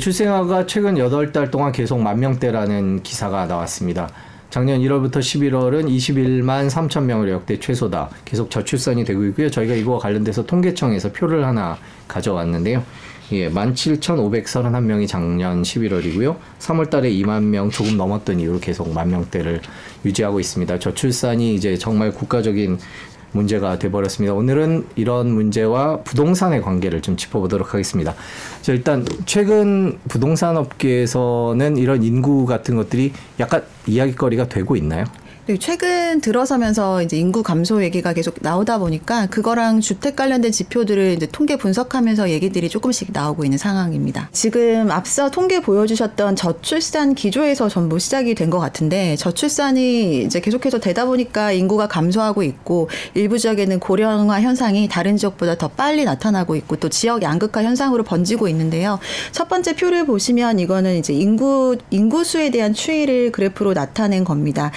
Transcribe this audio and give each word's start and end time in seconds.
출생아가 0.00 0.64
최근 0.66 0.94
8달 0.94 1.50
동안 1.50 1.72
계속 1.72 2.00
만 2.00 2.20
명대라는 2.20 3.02
기사가 3.02 3.46
나왔습니다. 3.46 4.08
작년 4.48 4.78
1월부터 4.78 5.18
11월은 5.18 5.88
21만 5.88 6.70
3천 6.70 7.02
명을 7.02 7.28
역대 7.30 7.58
최소다. 7.58 8.08
계속 8.24 8.48
저출산이 8.48 9.04
되고 9.04 9.24
있고요. 9.26 9.50
저희가 9.50 9.74
이거와 9.74 9.98
관련돼서 9.98 10.46
통계청에서 10.46 11.10
표를 11.12 11.44
하나 11.44 11.76
가져왔는데요. 12.06 12.84
예, 13.32 13.50
17,531명이 13.50 15.08
작년 15.08 15.62
11월이고요. 15.62 16.36
3월 16.60 16.90
달에 16.90 17.10
2만 17.10 17.42
명 17.42 17.68
조금 17.68 17.96
넘었던 17.96 18.38
이후로 18.38 18.60
계속 18.60 18.94
만 18.94 19.10
명대를 19.10 19.60
유지하고 20.04 20.38
있습니다. 20.38 20.78
저출산이 20.78 21.56
이제 21.56 21.76
정말 21.76 22.12
국가적인 22.12 22.78
문제가 23.32 23.78
돼버렸습니다. 23.78 24.34
오늘은 24.34 24.86
이런 24.96 25.30
문제와 25.30 26.00
부동산의 26.02 26.62
관계를 26.62 27.02
좀 27.02 27.16
짚어보도록 27.16 27.74
하겠습니다. 27.74 28.14
자, 28.62 28.72
일단 28.72 29.04
최근 29.26 29.98
부동산 30.08 30.56
업계에서는 30.56 31.76
이런 31.76 32.02
인구 32.02 32.46
같은 32.46 32.76
것들이 32.76 33.12
약간 33.40 33.62
이야기거리가 33.86 34.48
되고 34.48 34.76
있나요? 34.76 35.04
네, 35.48 35.56
최근 35.58 36.20
들어서면서 36.20 37.02
이제 37.02 37.16
인구 37.16 37.42
감소 37.42 37.82
얘기가 37.82 38.12
계속 38.12 38.34
나오다 38.42 38.76
보니까 38.76 39.24
그거랑 39.28 39.80
주택 39.80 40.14
관련된 40.14 40.52
지표들을 40.52 41.14
이제 41.14 41.26
통계 41.26 41.56
분석하면서 41.56 42.28
얘기들이 42.28 42.68
조금씩 42.68 43.12
나오고 43.14 43.44
있는 43.44 43.56
상황입니다. 43.56 44.28
지금 44.32 44.90
앞서 44.90 45.30
통계 45.30 45.60
보여주셨던 45.60 46.36
저출산 46.36 47.14
기조에서 47.14 47.70
전부 47.70 47.98
시작이 47.98 48.34
된 48.34 48.48
것 48.50 48.58
같은데 48.58 49.16
저출산이 49.16 50.24
이제 50.24 50.40
계속해서 50.40 50.80
되다 50.80 51.06
보니까 51.06 51.52
인구가 51.52 51.86
감소하고 51.88 52.42
있고 52.42 52.90
일부 53.14 53.38
지역에는 53.38 53.80
고령화 53.80 54.42
현상이 54.42 54.86
다른 54.88 55.16
지역보다 55.16 55.56
더 55.56 55.68
빨리 55.68 56.04
나타나고 56.04 56.56
있고 56.56 56.76
또 56.76 56.90
지역 56.90 57.22
양극화 57.22 57.62
현상으로 57.62 58.04
번지고 58.04 58.48
있는데요. 58.48 58.98
첫 59.32 59.48
번째 59.48 59.76
표를 59.76 60.04
보시면 60.04 60.58
이거는 60.58 60.96
이제 60.96 61.14
인구 61.14 61.78
인구수에 61.90 62.50
대한 62.50 62.74
추이를 62.74 63.32
그래프로 63.32 63.72
나타낸 63.72 64.24
겁니다. 64.24 64.72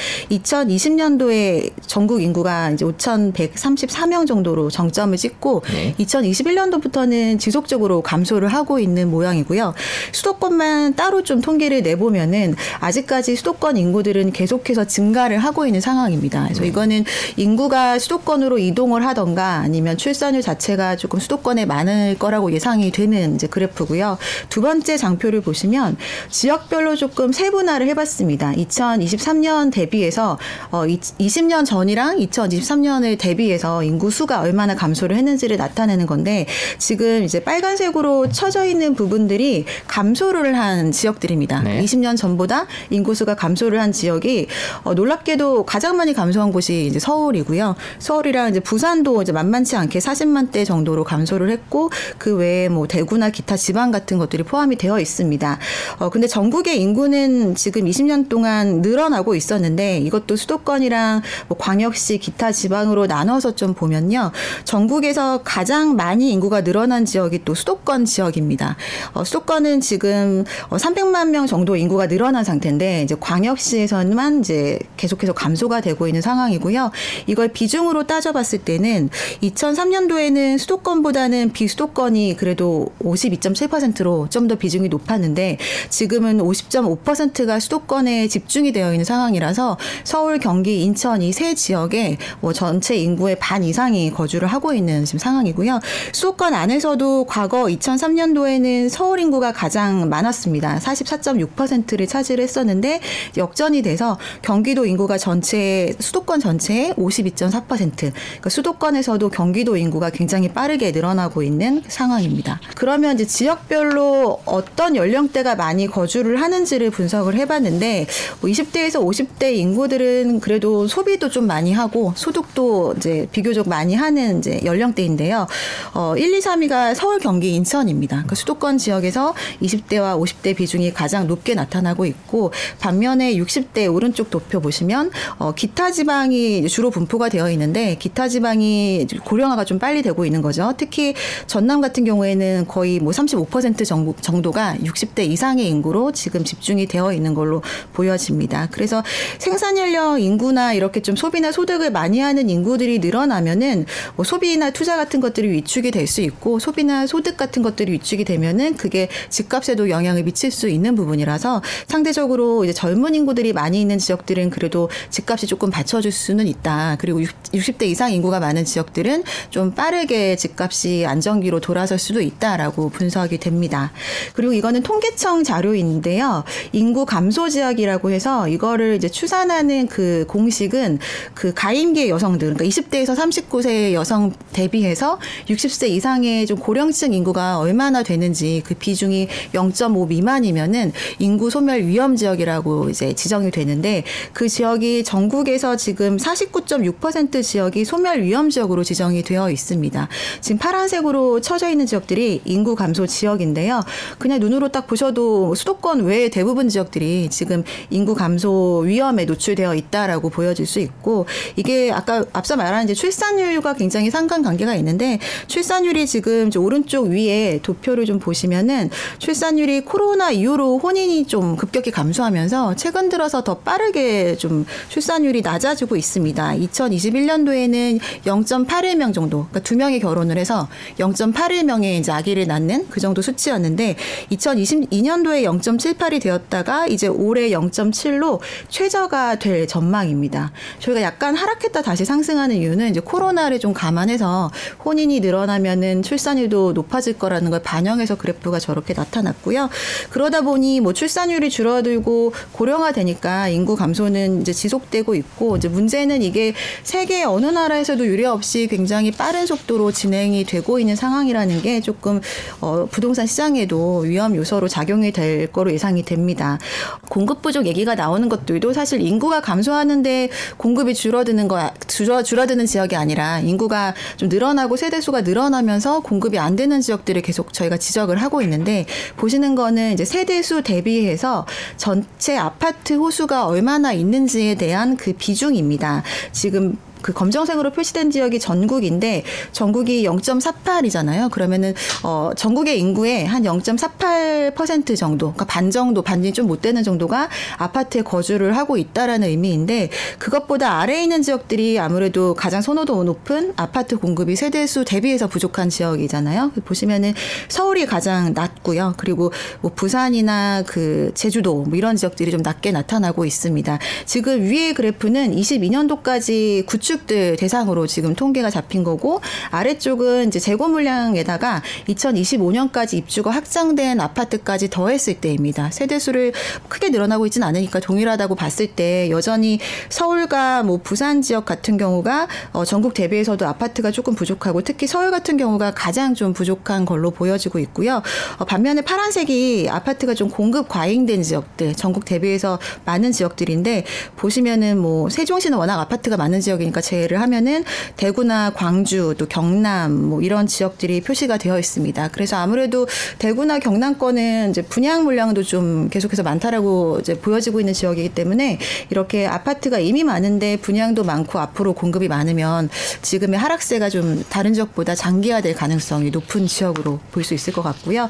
2020년도에 0.68 1.72
전국 1.86 2.22
인구가 2.22 2.72
이제 2.72 2.86
5,134명 2.86 4.28
정도로 4.28 4.70
정점을 4.70 5.16
찍고 5.18 5.64
네. 5.72 5.96
2021년도부터는 6.00 7.40
지속적으로 7.40 8.02
감소를 8.02 8.48
하고 8.48 8.80
있는 8.80 9.10
모양이고요. 9.10 9.74
수도권만 10.12 10.96
따로 10.96 11.24
좀 11.24 11.42
통계를 11.42 11.82
내보면은 11.84 12.56
아직까지 12.80 13.36
수도권 13.36 13.78
인구들은 13.78 14.32
계속해서 14.32 14.86
증가를 14.86 15.38
하고 15.40 15.66
있는 15.66 15.82
상황입니다. 15.82 16.44
그래서 16.46 16.62
네. 16.62 16.68
이거는 16.68 17.06
인구가 17.38 18.00
수도권으로 18.00 18.58
이동을 18.58 19.06
하던가 19.06 19.56
아니면 19.56 19.98
출산율 19.98 20.42
자체가 20.42 20.96
조금 20.96 21.20
수도권에 21.20 21.66
많을 21.66 22.16
거라고 22.18 22.52
예상이 22.52 22.92
되는 22.92 23.36
이제 23.36 23.48
그래프고요. 23.48 24.18
두 24.50 24.62
번째 24.62 24.98
장표를 24.98 25.42
보시면 25.42 25.98
지역별로 26.30 26.96
조금 26.96 27.32
세분화를 27.32 27.88
해봤습니다. 27.88 28.54
2023년 28.54 29.72
대비해서 29.72 30.38
어, 30.72 30.84
20년 30.86 31.66
전이랑 31.66 32.18
2023년을 32.18 33.18
대비해서 33.18 33.84
인구 33.84 34.12
수가 34.12 34.42
얼마나 34.42 34.76
감소를 34.76 35.16
했는지를 35.18 35.58
나타내는 35.58 36.06
건데 36.06 36.46
지금 36.78 37.24
이제 37.24 37.44
빨간색으로 37.44 38.30
쳐져 38.30 38.66
있는 38.66 38.96
부분들이 38.96 39.66
감소를 39.88 40.58
한 40.58 40.92
지역들입니다. 40.92 41.62
네. 41.64 41.82
20년 41.84 42.18
전보다 42.18 42.68
인구 42.90 43.14
수가 43.14 43.36
감소를 43.36 43.80
한 43.80 43.92
지역이 43.92 44.48
어, 44.84 44.94
놀랍게도 44.94 45.66
가장 45.66 45.98
많이 45.98 46.14
감소한 46.14 46.52
곳이 46.52 46.88
이제 46.88 47.00
서울이고요. 47.00 47.76
서울이랑 48.00 48.50
이제 48.50 48.60
부산도 48.60 49.22
이제 49.22 49.32
만만치 49.32 49.76
않게 49.76 50.00
40만 50.00 50.52
대 50.52 50.64
정도로 50.64 51.04
감소를 51.04 51.50
했고 51.50 51.90
그 52.18 52.36
외에 52.36 52.70
뭐 52.70 52.88
대구나 52.88 53.30
기타 53.30 53.58
지방 53.58 53.92
같은 53.92 54.18
것들이 54.18 54.44
포함이 54.44 54.78
되어 54.78 55.00
있습니다. 55.00 55.60
어, 56.00 56.10
근데 56.10 56.28
전국의 56.28 56.80
인구는 56.82 57.56
지금 57.56 57.86
20년 57.86 58.30
동안 58.30 58.82
늘어나고 58.82 59.36
있었는데 59.36 60.00
이것도 60.00 60.31
수도권이랑 60.36 61.22
뭐 61.48 61.58
광역시 61.58 62.18
기타 62.20 62.52
지방으로 62.52 63.08
나눠서 63.08 63.56
좀 63.56 63.74
보면요. 63.74 64.32
전국에서 64.64 65.42
가장 65.44 65.96
많이 65.96 66.32
인구가 66.32 66.64
늘어난 66.64 67.06
지역이 67.06 67.44
또 67.46 67.56
수도권 67.56 68.06
지역입니다. 68.06 68.76
어, 69.14 69.24
수도권은 69.24 69.82
지금 69.82 70.44
300만 70.70 71.22
어, 71.22 71.26
명 71.26 71.48
정도 71.48 71.76
인구가 71.76 72.08
늘어난 72.08 72.44
상태인데 72.44 73.04
이제 73.04 73.16
광역시에서만 73.20 74.42
이제 74.42 74.78
계속해서 74.98 75.34
감소가 75.34 75.82
되고 75.82 76.08
있는 76.08 76.22
상황이고요. 76.22 76.92
이걸 77.28 77.48
비중으로 77.48 78.06
따져봤을 78.06 78.60
때는 78.60 79.10
2003년도에는 79.42 80.60
수도권보다는 80.60 81.52
비수도권이 81.54 82.36
그래도 82.38 82.92
52.7%로 83.02 84.28
좀 84.30 84.52
더 84.52 84.56
비중이 84.56 84.90
높았는데 84.90 85.58
지금은 85.90 86.40
50.5%가 86.40 87.60
수도권에 87.60 88.28
집중이 88.28 88.72
되어 88.72 88.92
있는 88.92 89.06
상황이라서 89.06 89.78
서울 90.04 90.21
서울, 90.22 90.38
경기, 90.38 90.84
인천 90.84 91.24
이 91.24 91.32
세 91.32 91.56
지역에 91.56 92.18
뭐 92.42 92.54
전체 92.54 92.96
인구의 92.96 93.38
반 93.40 93.64
이상이 93.64 94.12
거주를 94.12 94.48
하고 94.48 94.74
있는 94.74 95.04
지금 95.06 95.18
상황이고요. 95.18 95.80
수도권 96.12 96.54
안에서도 96.54 97.26
과거 97.26 97.64
2003년도에는 97.64 98.90
서울 98.90 99.20
인구가 99.20 99.52
가장 99.52 100.10
많았습니다. 100.10 100.78
44.6%를 100.78 102.06
차지했었는데 102.06 103.00
역전이 103.38 103.82
돼서 103.82 104.20
경기도 104.44 104.86
인구가 104.86 105.18
전체 105.18 105.96
수도권 106.00 106.40
전체의 106.40 106.94
52.4% 106.94 107.96
그러니까 107.98 108.50
수도권에서도 108.50 109.30
경기도 109.30 109.76
인구가 109.78 110.12
굉장히 110.12 110.50
빠르게 110.50 110.92
늘어나고 110.92 111.42
있는 111.42 111.82
상황입니다. 111.88 112.60
그러면 112.76 113.16
이제 113.16 113.26
지역별로 113.26 114.42
어떤 114.46 114.96
연령대가 114.96 115.56
많이 115.56 115.88
거주를 115.88 116.42
하는지를 116.42 116.92
분석을 116.92 117.36
해봤는데 117.36 118.06
20대에서 118.42 119.00
뭐 119.02 119.10
50대 119.10 119.54
인구들은 119.56 120.11
분들은 120.12 120.40
그래도 120.42 120.88
소비도 120.88 121.30
좀 121.30 121.48
많이 121.48 121.74
하고 121.74 122.14
소득도 122.16 122.94
이제 122.98 123.28
비교적 123.32 123.70
많이 123.70 123.96
하는 123.96 124.40
이제 124.40 124.60
연령대인데요. 124.66 125.48
어, 125.94 126.14
1, 126.18 126.34
2, 126.34 126.40
3위가 126.40 126.94
서울, 126.94 127.20
경기, 127.20 127.56
인천입니다. 127.56 128.26
그 128.28 128.36
수도권 128.36 128.78
지역에서 128.78 129.34
20대와 129.62 130.20
50대 130.20 130.56
비중이 130.56 130.94
가장 130.94 131.28
높게 131.28 131.56
나타나고 131.56 132.06
있고 132.06 132.52
반면에 132.80 133.36
60대 133.36 133.92
오른쪽 133.94 134.30
도표 134.30 134.60
보시면 134.60 135.12
어, 135.38 135.54
기타 135.54 135.92
지방이 135.92 136.68
주로 136.68 136.90
분포가 136.90 137.30
되어 137.30 137.50
있는데 137.52 137.96
기타 137.96 138.28
지방이 138.28 139.08
고령화가 139.24 139.66
좀 139.66 139.80
빨리 139.80 140.02
되고 140.02 140.26
있는 140.26 140.42
거죠. 140.42 140.74
특히 140.78 141.14
전남 141.48 141.82
같은 141.82 142.04
경우에는 142.04 142.66
거의 142.68 143.00
뭐 143.00 143.12
35% 143.14 143.86
정도, 143.86 144.16
정도가 144.20 144.76
60대 144.84 145.26
이상의 145.26 145.68
인구로 145.68 146.12
지금 146.12 146.44
집중이 146.44 146.88
되어 146.88 147.14
있는 147.14 147.34
걸로 147.34 147.62
보여집니다. 147.94 148.68
그래서 148.72 149.04
생산 149.40 149.78
연령 149.78 150.01
인구나 150.20 150.74
이렇게 150.74 151.02
좀 151.02 151.16
소비나 151.16 151.52
소득을 151.52 151.92
많이 151.92 152.20
하는 152.20 152.50
인구들이 152.50 153.00
늘어나면은 153.00 153.86
뭐 154.16 154.24
소비나 154.24 154.70
투자 154.72 154.98
같은 154.98 155.20
것들이 155.20 155.50
위축이 155.50 155.90
될 155.90 156.12
수 156.12 156.22
있고 156.22 156.60
소비나 156.60 157.08
소득 157.08 157.38
같은 157.38 157.62
것들이 157.62 157.94
위축이 157.94 158.26
되면은 158.26 158.76
그게 158.76 159.08
집값에도 159.30 159.90
영향을 159.90 160.24
미칠 160.24 160.52
수 160.52 160.68
있는 160.68 160.96
부분이라서 160.96 161.62
상대적으로 161.88 162.64
이제 162.66 162.74
젊은 162.74 163.16
인구들이 163.16 163.54
많이 163.54 163.82
있는 163.82 163.98
지역들은 163.98 164.50
그래도 164.50 164.90
집값이 165.10 165.48
조금 165.48 165.70
받쳐줄 165.70 166.12
수는 166.12 166.48
있다. 166.48 166.98
그리고 167.00 167.22
60대 167.22 167.84
이상 167.84 168.12
인구가 168.12 168.40
많은 168.40 168.66
지역들은 168.66 169.24
좀 169.50 169.72
빠르게 169.72 170.36
집값이 170.36 171.06
안정기로 171.08 171.62
돌아설 171.62 171.98
수도 171.98 172.22
있다라고 172.22 172.90
분석이 172.90 173.38
됩니다. 173.38 173.92
그리고 174.34 174.54
이거는 174.54 174.84
통계청 174.84 175.44
자료인데요. 175.44 176.44
인구 176.74 177.06
감소 177.06 177.48
지역이라고 177.48 178.12
해서 178.12 178.48
이거를 178.48 178.96
이제 178.96 179.08
추산하는 179.08 179.88
그그 179.92 180.26
공식은 180.28 181.00
그 181.34 181.54
가임기 181.54 182.10
여성들, 182.10 182.54
그러니까 182.54 182.66
20대에서 182.66 183.16
39세 183.16 183.92
여성 183.94 184.32
대비해서 184.54 185.20
60세 185.50 185.90
이상의 185.90 186.46
좀 186.48 186.58
고령층 186.58 187.14
인구가 187.14 187.60
얼마나 187.60 188.02
되는지 188.02 188.64
그 188.66 188.74
비중이 188.74 189.28
0.5 189.54 190.08
미만이면은 190.08 190.94
인구 191.20 191.50
소멸 191.50 191.84
위험 191.84 192.16
지역이라고 192.16 192.90
이제 192.90 193.14
지정이 193.14 193.52
되는데 193.52 194.04
그 194.34 194.48
지역이 194.48 195.04
전국에서 195.04 195.76
지금 195.76 196.18
49.6% 196.18 197.44
지역이 197.44 197.84
소멸 197.84 198.22
위험 198.22 198.50
지역으로 198.50 198.84
지정이 198.84 199.24
되어 199.24 199.52
있습니다. 199.52 200.08
지금 200.40 200.58
파란색으로 200.58 201.42
쳐져 201.42 201.70
있는 201.70 201.86
지역들이 201.86 202.42
인구 202.46 202.76
감소 202.76 203.06
지역인데요. 203.06 203.82
그냥 204.18 204.40
눈으로 204.40 204.70
딱 204.70 204.88
보셔도 204.88 205.54
수도권 205.54 206.06
외의 206.06 206.30
대부분 206.30 206.70
지역들이 206.70 207.28
지금 207.30 207.64
인구 207.90 208.16
감소 208.16 208.80
위험에 208.86 209.26
노출되어 209.26 209.81
있다라고 209.82 210.30
보여질 210.30 210.66
수 210.66 210.80
있고 210.80 211.26
이게 211.56 211.92
아까 211.92 212.24
앞서 212.34 212.56
말한 212.56 212.86
이제 212.86 212.94
출산율과 212.94 213.74
굉장히 213.74 214.10
상관관계가 214.10 214.76
있는데 214.76 215.20
출산율이 215.48 216.08
지금 216.08 216.50
오른쪽 216.58 217.08
위에 217.08 217.60
도표를 217.64 218.06
좀 218.06 218.20
보시면은 218.20 218.90
출산율이 219.20 219.82
코로나 219.82 220.32
이후로 220.32 220.80
혼인이 220.80 221.26
좀 221.26 221.56
급격히 221.56 221.92
감소하면서 221.92 222.76
최근 222.76 223.10
들어서 223.10 223.44
더 223.44 223.58
빠르게 223.58 224.36
좀 224.38 224.66
출산율이 224.90 225.42
낮아지고 225.42 225.96
있습니다. 225.96 226.56
2021년도에는 226.56 228.00
0.81명 228.26 229.14
정도, 229.14 229.46
그러니까 229.50 229.60
두 229.62 229.76
명이 229.76 230.00
결혼을 230.00 230.38
해서 230.38 230.68
0.81명의 231.00 232.00
이제 232.00 232.12
아기를 232.12 232.48
낳는 232.48 232.88
그 232.90 233.00
정도 233.00 233.22
수치였는데 233.22 233.96
2022년도에 234.32 235.44
0.78이 235.44 236.22
되었다가 236.22 236.88
이제 236.88 237.08
올해 237.08 237.50
0.7로 237.50 238.40
최저가 238.70 239.40
될 239.40 239.68
전망입니다. 239.72 240.52
저희가 240.80 241.02
약간 241.02 241.36
하락했다 241.36 241.82
다시 241.82 242.04
상승하는 242.04 242.58
이유는 242.58 242.90
이제 242.90 243.00
코로나를 243.00 243.60
좀 243.60 243.74
감안해서 243.74 244.52
혼인이 244.84 245.22
늘어나면은 245.22 246.04
출산율도 246.04 246.74
높아질 246.74 247.18
거라는 247.18 247.52
걸 247.52 247.62
반영해서 247.62 248.16
그래프가 248.16 248.60
저렇게 248.60 248.94
나타났고요. 248.94 249.70
그러다 250.10 250.42
보니 250.42 250.82
뭐 250.82 250.92
출산율이 250.92 251.50
줄어들고 251.50 252.34
고령화되니까 252.52 253.48
인구 253.48 253.78
감소는 253.78 254.42
이제 254.42 254.52
지속되고 254.52 255.16
있고 255.16 255.56
이제 255.56 255.70
문제는 255.70 256.22
이게 256.22 256.54
세계 256.84 257.24
어느 257.24 257.46
나라에서도 257.46 258.06
유례 258.06 258.26
없이 258.26 258.68
굉장히 258.70 259.12
빠른 259.12 259.46
속도로 259.46 259.94
진행이 259.94 260.44
되고 260.44 260.80
있는 260.80 260.98
상황이라는 260.98 261.62
게 261.62 261.80
조금 261.80 262.20
어, 262.60 262.88
부동산 262.92 263.26
시장에도 263.26 264.00
위험 264.00 264.36
요소로 264.36 264.68
작용이 264.68 265.14
될 265.14 265.48
거로 265.48 265.72
예상이 265.72 266.04
됩니다. 266.04 266.60
공급 267.08 267.42
부족 267.42 267.68
얘기가 267.68 267.96
나오는 267.96 268.28
것들도 268.28 268.74
사실 268.74 269.00
인구가 269.00 269.40
감 269.40 269.61
소하는데 269.64 270.30
공급이 270.58 270.94
줄어드는 270.94 271.48
거 271.48 271.72
줄어 271.88 272.24
줄어드는 272.24 272.66
지역이 272.66 272.96
아니라 272.96 273.40
인구가 273.40 273.94
좀 274.18 274.30
늘어나고 274.30 274.78
세대 274.78 275.02
수가 275.02 275.22
늘어나면서 275.22 276.02
공급이 276.02 276.40
안 276.40 276.56
되는 276.56 276.82
지역들을 276.82 277.22
계속 277.22 277.54
저희가 277.54 277.78
지적을 277.78 278.18
하고 278.18 278.42
있는데 278.42 278.86
보시는 279.18 279.56
거는 279.56 279.94
이제 279.94 280.06
세대 280.06 280.42
수 280.42 280.64
대비해서 280.64 281.46
전체 281.78 282.38
아파트 282.38 282.94
호수가 282.94 283.46
얼마나 283.46 283.94
있는지에 283.94 284.56
대한 284.56 284.98
그 284.98 285.14
비중입니다. 285.14 286.04
지금 286.32 286.78
그 287.02 287.14
검정색으로 287.14 287.72
표시된 287.72 288.12
지역이 288.12 288.40
전국인데 288.40 289.24
전국이 289.52 290.04
0.48이잖아요. 290.06 291.32
그러면은 291.32 291.74
어 292.04 292.32
전국의 292.36 292.80
인구의 292.80 293.26
한 293.26 293.44
0.48% 293.44 294.96
정도, 294.96 295.34
그러니까 295.34 295.46
반 295.46 295.72
정도, 295.72 296.04
반이 296.04 296.32
좀 296.34 296.52
못 296.52 296.62
되는 296.62 296.84
정도가 296.84 297.30
아파트에 297.58 298.02
거주를 298.02 298.58
하고 298.58 298.76
있다라는 298.76 299.30
의미인데 299.30 299.90
그것보다 300.20 300.82
아래에 300.82 301.04
있는 301.04 301.22
지역들이 301.22 301.80
아무래도 301.80 302.34
가장 302.34 302.62
선호도 302.62 303.06
높은 303.06 303.54
아파트 303.56 303.98
공급이 303.98 304.36
세대수 304.36 304.84
대비해서 304.84 305.28
부족한 305.28 305.70
지역이잖아요. 305.70 306.52
보시면은 306.66 307.14
서울이 307.48 307.86
가장 307.86 308.34
낮고요. 308.34 308.96
그리고 308.98 309.32
뭐 309.62 309.72
부산이나 309.74 310.64
그 310.68 311.12
제주도 311.14 311.64
뭐 311.64 311.78
이런 311.78 311.96
지역들이 311.96 312.32
좀 312.32 312.42
낮게 312.42 312.74
나타나고 312.74 313.24
있습니다. 313.24 313.80
지금 314.06 314.42
위의 314.44 314.74
그래프는 314.74 315.34
22년도까지 315.34 316.66
구축 316.66 316.91
들 317.06 317.36
대상으로 317.38 317.88
지금 317.88 318.16
통계가 318.16 318.50
잡힌 318.50 318.84
거고 318.84 319.22
아래쪽은 319.50 320.28
이제 320.28 320.40
재고 320.40 320.68
물량에다가 320.68 321.62
2025년까지 321.88 322.96
입주가 322.96 323.32
확장된 323.32 324.00
아파트까지 324.00 324.70
더했을 324.70 325.16
때입니다. 325.16 325.72
세대 325.72 326.00
수를 326.00 326.34
크게 326.68 326.90
늘어나고 326.90 327.26
있지는 327.26 327.48
않으니까 327.48 327.80
동일하다고 327.80 328.36
봤을 328.36 328.68
때 328.68 329.10
여전히 329.10 329.60
서울과 329.90 330.64
뭐 330.64 330.78
부산 330.78 331.22
지역 331.22 331.46
같은 331.46 331.78
경우가 331.78 332.28
어 332.54 332.66
전국 332.66 332.94
대비해서도 332.94 333.48
아파트가 333.48 333.92
조금 333.92 334.16
부족하고 334.16 334.62
특히 334.62 334.88
서울 334.88 335.12
같은 335.12 335.38
경우가 335.38 335.74
가장 335.74 336.14
좀 336.14 336.34
부족한 336.34 336.86
걸로 336.86 337.12
보여지고 337.12 337.60
있고요. 337.60 338.02
어 338.38 338.46
반면에 338.46 338.82
파란색이 338.82 339.68
아파트가 339.70 340.14
좀 340.14 340.30
공급 340.30 340.68
과잉된 340.68 341.24
지역들, 341.24 341.76
전국 341.76 342.06
대비해서 342.06 342.60
많은 342.86 343.12
지역들인데 343.12 343.86
보시면은 344.16 344.78
뭐 344.78 345.10
세종시는 345.10 345.58
워낙 345.58 345.80
아파트가 345.80 346.18
많은 346.18 346.42
지역이니까 346.42 346.81
제외를 346.82 347.20
하면은 347.22 347.64
대구나 347.98 348.52
광주 348.52 349.16
또 349.18 349.28
경남 349.28 349.94
뭐 349.94 350.22
이런 350.22 350.48
지역들이 350.48 351.02
표시가 351.02 351.38
되어 351.38 351.58
있습니다. 351.58 352.10
그래서 352.10 352.38
아무래도 352.38 352.88
대구나 353.20 353.60
경남권은 353.60 354.52
이제 354.52 354.62
분양 354.62 355.04
물량도 355.04 355.44
좀 355.44 355.90
계속해서 355.90 356.24
많다라고 356.24 357.00
이제 357.00 357.14
보여지고 357.20 357.60
있는 357.60 357.74
지역이기 357.74 358.10
때문에 358.10 358.60
이렇게 358.90 359.26
아파트가 359.26 359.80
이미 359.80 360.04
많은데 360.04 360.58
분양도 360.58 361.04
많고 361.04 361.40
앞으로 361.40 361.74
공급이 361.74 362.08
많으면 362.08 362.70
지금의 363.02 363.40
하락세가 363.40 363.90
좀 363.90 364.24
다른 364.30 364.54
지역보다 364.54 364.96
장기화될 364.96 365.56
가능성이 365.56 366.10
높은 366.10 366.48
지역으로 366.48 367.00
볼 367.12 367.22
수 367.22 367.36
있을 367.36 367.54
것 367.54 367.62
같고요. 367.62 368.10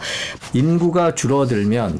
인구가 0.53 1.13
줄어들면 1.13 1.99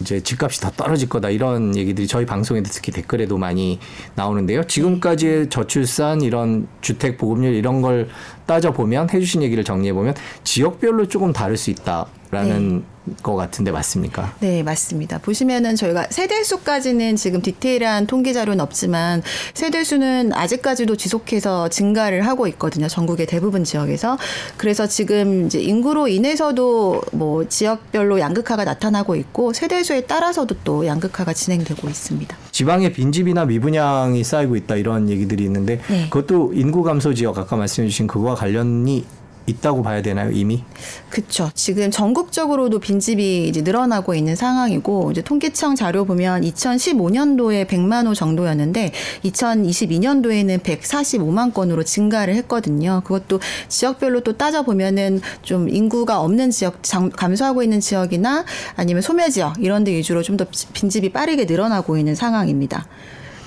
이제 0.00 0.20
집값이 0.20 0.60
더 0.60 0.70
떨어질 0.70 1.08
거다 1.08 1.30
이런 1.30 1.76
얘기들이 1.76 2.06
저희 2.06 2.24
방송에도 2.24 2.70
특히 2.72 2.92
댓글에도 2.92 3.38
많이 3.38 3.78
나오는데요. 4.14 4.64
지금까지의 4.64 5.48
저출산 5.48 6.22
이런 6.22 6.68
주택 6.80 7.18
보급률 7.18 7.54
이런 7.54 7.82
걸 7.82 8.08
따져 8.46 8.72
보면 8.72 9.10
해주신 9.10 9.42
얘기를 9.42 9.64
정리해 9.64 9.92
보면 9.92 10.14
지역별로 10.44 11.08
조금 11.08 11.32
다를 11.32 11.56
수 11.56 11.70
있다 11.70 12.06
라는 12.30 12.84
것 13.22 13.36
같은데 13.36 13.70
맞습니까? 13.70 14.34
네, 14.40 14.62
맞습니다. 14.62 15.18
보시면은 15.18 15.76
저희가 15.76 16.08
세대 16.10 16.42
수까지는 16.42 17.16
지금 17.16 17.40
디테일한 17.40 18.06
통계 18.06 18.32
자료는 18.32 18.60
없지만 18.60 19.22
세대 19.54 19.82
수는 19.82 20.32
아직까지도 20.34 20.96
지속해서 20.96 21.68
증가를 21.68 22.26
하고 22.26 22.46
있거든요. 22.48 22.86
전국의 22.86 23.26
대부분 23.26 23.64
지역에서. 23.64 24.18
그래서 24.56 24.86
지금 24.86 25.46
이제 25.46 25.58
인구로 25.58 26.08
인해서도 26.08 27.00
뭐 27.12 27.48
지역별로 27.48 28.20
양극화가 28.20 28.64
나타나고 28.64 29.16
있고 29.16 29.52
세대 29.52 29.82
수에 29.82 30.02
따라서도 30.02 30.56
또 30.64 30.86
양극화가 30.86 31.32
진행되고 31.32 31.88
있습니다. 31.88 32.36
지방에 32.52 32.92
빈집이나 32.92 33.46
미분양이 33.46 34.22
쌓이고 34.22 34.56
있다 34.56 34.76
이런 34.76 35.08
얘기들이 35.08 35.44
있는데 35.44 35.80
네. 35.88 36.10
그것도 36.10 36.52
인구 36.54 36.82
감소 36.82 37.14
지역 37.14 37.38
아까 37.38 37.56
말씀해 37.56 37.88
주신 37.88 38.06
그거와 38.06 38.34
관련이 38.34 39.04
있다고 39.48 39.82
봐야 39.82 40.02
되나요 40.02 40.30
이미? 40.32 40.62
그렇죠. 41.10 41.50
지금 41.54 41.90
전국적으로도 41.90 42.78
빈집이 42.78 43.48
이제 43.48 43.62
늘어나고 43.62 44.14
있는 44.14 44.36
상황이고 44.36 45.10
이제 45.10 45.22
통계청 45.22 45.74
자료 45.74 46.04
보면 46.04 46.42
2015년도에 46.42 47.66
100만 47.66 48.06
호 48.06 48.14
정도였는데 48.14 48.92
2022년도에는 49.24 50.60
145만 50.60 51.52
건으로 51.52 51.82
증가를 51.82 52.34
했거든요. 52.36 53.02
그것도 53.04 53.40
지역별로 53.68 54.20
또 54.20 54.36
따져 54.36 54.62
보면은 54.62 55.20
좀 55.42 55.68
인구가 55.68 56.20
없는 56.20 56.50
지역 56.50 56.82
장- 56.82 57.10
감소하고 57.10 57.62
있는 57.62 57.80
지역이나 57.80 58.44
아니면 58.76 59.02
소멸 59.02 59.30
지역 59.30 59.54
이런 59.62 59.84
데 59.84 59.92
위주로 59.92 60.22
좀 60.22 60.38
더 60.38 60.46
빈집이 60.72 61.10
빠르게 61.10 61.46
늘어나고 61.46 61.98
있는 61.98 62.14
상황입니다. 62.14 62.86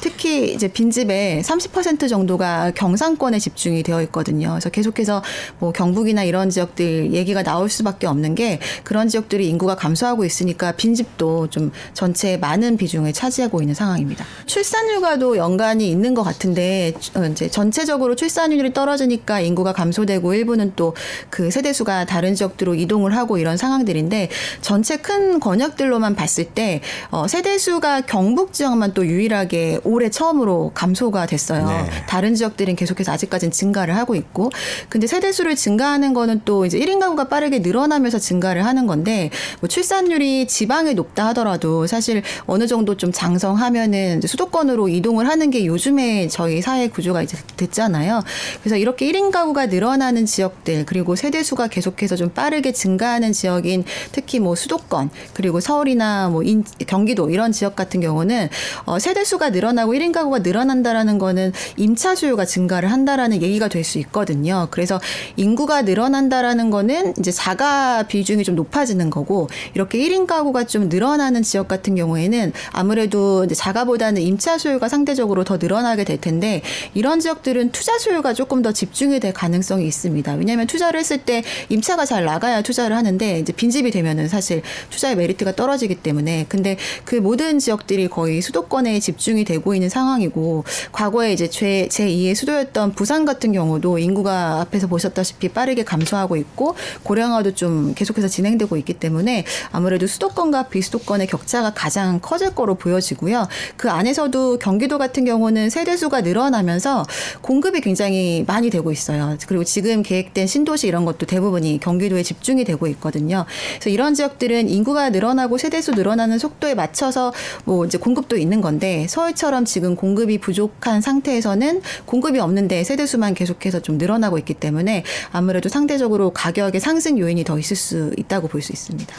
특히 0.02 0.54
이제 0.54 0.68
빈집의 0.68 1.44
30% 1.44 2.10
정도가 2.10 2.72
경상권에 2.76 3.40
집중이 3.40 3.84
되어 3.84 4.02
있거든요. 4.04 4.50
그래서 4.52 4.70
계속해서 4.70 5.24
뭐 5.60 5.72
경북이나 5.72 6.24
이런 6.24 6.50
지역들 6.50 7.14
얘기가 7.14 7.44
나올 7.44 7.70
수밖에 7.70 8.08
없는 8.08 8.36
게 8.36 8.60
그런 8.84 9.08
지역들이 9.08 9.48
인구가 9.48 9.76
감소하고 9.76 10.26
있으니까 10.26 10.74
빈집도 10.74 11.48
좀 11.48 11.72
전체의 11.94 12.40
많은 12.40 12.78
비중을 12.78 13.14
차지하고 13.14 13.62
있는 13.62 13.74
상황입니다. 13.76 14.26
출산율과도 14.46 15.38
연관이 15.38 15.90
있는 15.90 16.14
것 16.14 16.24
같은데 16.24 16.94
어, 17.16 17.26
이제 17.26 17.48
전체적으로 17.50 18.16
출산율이 18.16 18.74
떨어지니까 18.74 19.40
인구가 19.40 19.74
감소되고 19.74 20.34
일부는 20.34 20.74
또 20.76 20.94
그 21.30 21.52
세대 21.52 21.74
수가 21.74 22.06
다른 22.06 22.36
지역들로 22.36 22.76
이동을 22.76 23.16
하고 23.16 23.38
이런 23.38 23.58
상황들인데 23.58 24.30
전체 24.62 24.98
큰 24.98 25.40
권역들로만 25.40 26.16
봤을 26.16 26.46
때 26.46 26.82
어, 27.10 27.28
세대 27.28 27.58
수가 27.58 28.02
경북 28.02 28.54
지역만 28.54 28.94
또 28.94 29.06
유일하게 29.06 29.80
올해 29.92 30.10
처음으로 30.10 30.72
감소가 30.74 31.26
됐어요. 31.26 31.68
네. 31.68 31.90
다른 32.08 32.36
지역들은 32.36 32.76
계속해서 32.76 33.12
아직까지는 33.12 33.52
증가를 33.52 33.96
하고 33.96 34.16
있고, 34.16 34.50
근데 34.90 35.08
세대 35.08 35.32
수를 35.32 35.56
증가하는 35.56 36.14
거는 36.14 36.42
또 36.46 36.66
이제 36.66 36.80
1인 36.80 37.00
가구가 37.00 37.26
빠르게 37.26 37.60
늘어나면서 37.60 38.20
증가를 38.20 38.66
하는 38.66 38.88
건데, 38.88 39.30
뭐 39.60 39.68
출산율이 39.68 40.48
지방에 40.48 40.94
높다 40.94 41.28
하더라도 41.28 41.88
사실 41.88 42.24
어느 42.46 42.68
정도 42.68 42.96
좀 42.96 43.12
장성하면은 43.12 44.20
이제 44.20 44.28
수도권으로 44.28 44.88
이동을 44.88 45.28
하는 45.28 45.50
게 45.50 45.66
요즘에 45.66 46.28
저희 46.28 46.62
사회 46.62 46.88
구조가 46.88 47.24
이제 47.24 47.38
됐잖아요. 47.58 48.24
그래서 48.62 48.78
이렇게 48.78 49.12
1인 49.12 49.32
가구가 49.32 49.68
늘어나는 49.68 50.26
지역들, 50.26 50.86
그리고 50.86 51.16
세대 51.16 51.44
수가 51.44 51.68
계속해서 51.68 52.16
좀 52.16 52.30
빠르게 52.30 52.72
증가하는 52.72 53.34
지역인 53.34 53.84
특히 54.12 54.40
뭐 54.40 54.56
수도권, 54.56 55.10
그리고 55.34 55.60
서울이나 55.60 56.30
뭐 56.30 56.44
인, 56.44 56.64
경기도 56.88 57.30
이런 57.30 57.52
지역 57.52 57.76
같은 57.76 58.00
경우는 58.02 58.50
어, 58.86 59.00
세대 59.00 59.24
수가 59.24 59.50
늘어나 59.50 59.81
늘어나고 59.82 59.94
1인 59.94 60.12
가구가 60.12 60.40
늘어난다라는 60.40 61.18
거는 61.18 61.54
임차 61.78 62.16
수요가 62.16 62.46
증가를 62.46 62.92
한다라는 62.92 63.42
얘기가 63.42 63.68
될 63.68 63.82
수 63.82 63.98
있거든요. 64.00 64.68
그래서 64.70 65.02
인구가 65.38 65.82
늘어난다라는 65.82 66.70
거는 66.70 67.16
이제 67.18 67.32
자가 67.32 68.04
비중이 68.04 68.44
좀 68.44 68.56
높아지는 68.56 69.10
거고 69.10 69.50
이렇게 69.74 69.98
1인 69.98 70.28
가구가 70.28 70.66
좀 70.66 70.88
늘어나는 70.88 71.42
지역 71.42 71.68
같은 71.68 71.96
경우에는 71.96 72.54
아무래도 72.72 73.44
이제 73.44 73.56
자가보다는 73.56 74.22
임차 74.22 74.60
수요가 74.60 74.88
상대적으로 74.88 75.44
더 75.44 75.58
늘어나게 75.58 76.04
될 76.04 76.22
텐데 76.22 76.62
이런 76.94 77.20
지역들은 77.20 77.72
투자 77.72 77.98
수요가 77.98 78.34
조금 78.36 78.62
더 78.62 78.72
집중이 78.72 79.20
될 79.20 79.34
가능성이 79.34 79.88
있습니다. 79.88 80.34
왜냐하면 80.36 80.68
투자를 80.68 81.00
했을 81.00 81.18
때 81.18 81.44
임차가 81.70 82.06
잘 82.06 82.24
나가야 82.24 82.62
투자를 82.62 82.96
하는데 82.96 83.40
이제 83.40 83.52
빈집이 83.52 83.90
되면은 83.90 84.28
사실 84.28 84.62
투자의 84.92 85.16
메리트가 85.16 85.56
떨어지기 85.56 85.96
때문에 85.96 86.46
근데 86.50 86.78
그 87.04 87.16
모든 87.16 87.58
지역들이 87.58 88.10
거의 88.10 88.44
수도권에 88.44 89.00
집중이 89.00 89.44
되고 89.44 89.71
있는 89.76 89.90
상황이고 89.90 90.64
과거에 90.92 91.34
이제 91.34 91.50
제, 91.50 91.88
제2의 91.90 92.36
수도였던 92.36 92.94
부산 92.94 93.26
같은 93.26 93.52
경우도 93.52 94.00
인구가 94.00 94.62
앞에서 94.62 94.88
보셨다시피 94.88 95.50
빠르게 95.50 95.84
감소하고 95.84 96.36
있고 96.38 96.76
고령화도 97.04 97.56
좀 97.56 97.94
계속해서 97.96 98.28
진행되고 98.28 98.78
있기 98.78 98.94
때문에 98.94 99.46
아무래도 99.72 100.08
수도권과 100.08 100.70
비수도권의 100.70 101.28
격차가 101.28 101.74
가장 101.74 102.20
커질 102.22 102.54
거로 102.56 102.76
보여지고요. 102.76 103.48
그 103.78 103.90
안에서도 103.90 104.60
경기도 104.60 104.98
같은 104.98 105.26
경우는 105.26 105.70
세대수가 105.70 106.22
늘어나면서 106.22 107.06
공급이 107.42 107.82
굉장히 107.82 108.44
많이 108.48 108.70
되고 108.70 108.92
있어요. 108.92 109.38
그리고 109.48 109.64
지금 109.64 110.04
계획된 110.04 110.48
신도시 110.48 110.88
이런 110.88 111.06
것도 111.06 111.26
대부분이 111.26 111.80
경기도에 111.80 112.24
집중이 112.24 112.64
되고 112.64 112.88
있거든요. 112.88 113.46
그래서 113.76 113.90
이런 113.90 114.14
지역들은 114.14 114.70
인구가 114.70 115.10
늘어나고 115.10 115.58
세대수 115.58 115.92
늘어나는 115.92 116.40
속도에 116.40 116.76
맞춰서 116.76 117.34
뭐 117.66 117.86
이제 117.86 117.98
공급도 117.98 118.38
있는 118.38 118.62
건데 118.62 119.06
서울처럼 119.10 119.61
지금 119.66 119.96
공급이 119.96 120.38
부족한 120.38 121.02
상태에서는 121.02 121.82
공급이 122.06 122.40
없는데 122.40 122.84
세대 122.84 123.06
수만 123.06 123.34
계속해서 123.34 123.82
좀 123.82 123.98
늘어나고 123.98 124.38
있기 124.40 124.54
때문에 124.54 125.04
아무래도 125.32 125.70
상대적으로 125.70 126.32
가격의 126.32 126.80
상승 126.82 127.18
요인이 127.20 127.44
더 127.44 127.60
있을 127.60 127.76
수 127.76 128.12
있다고 128.18 128.48
볼 128.48 128.62
수 128.62 128.72
있습니다. 128.72 129.16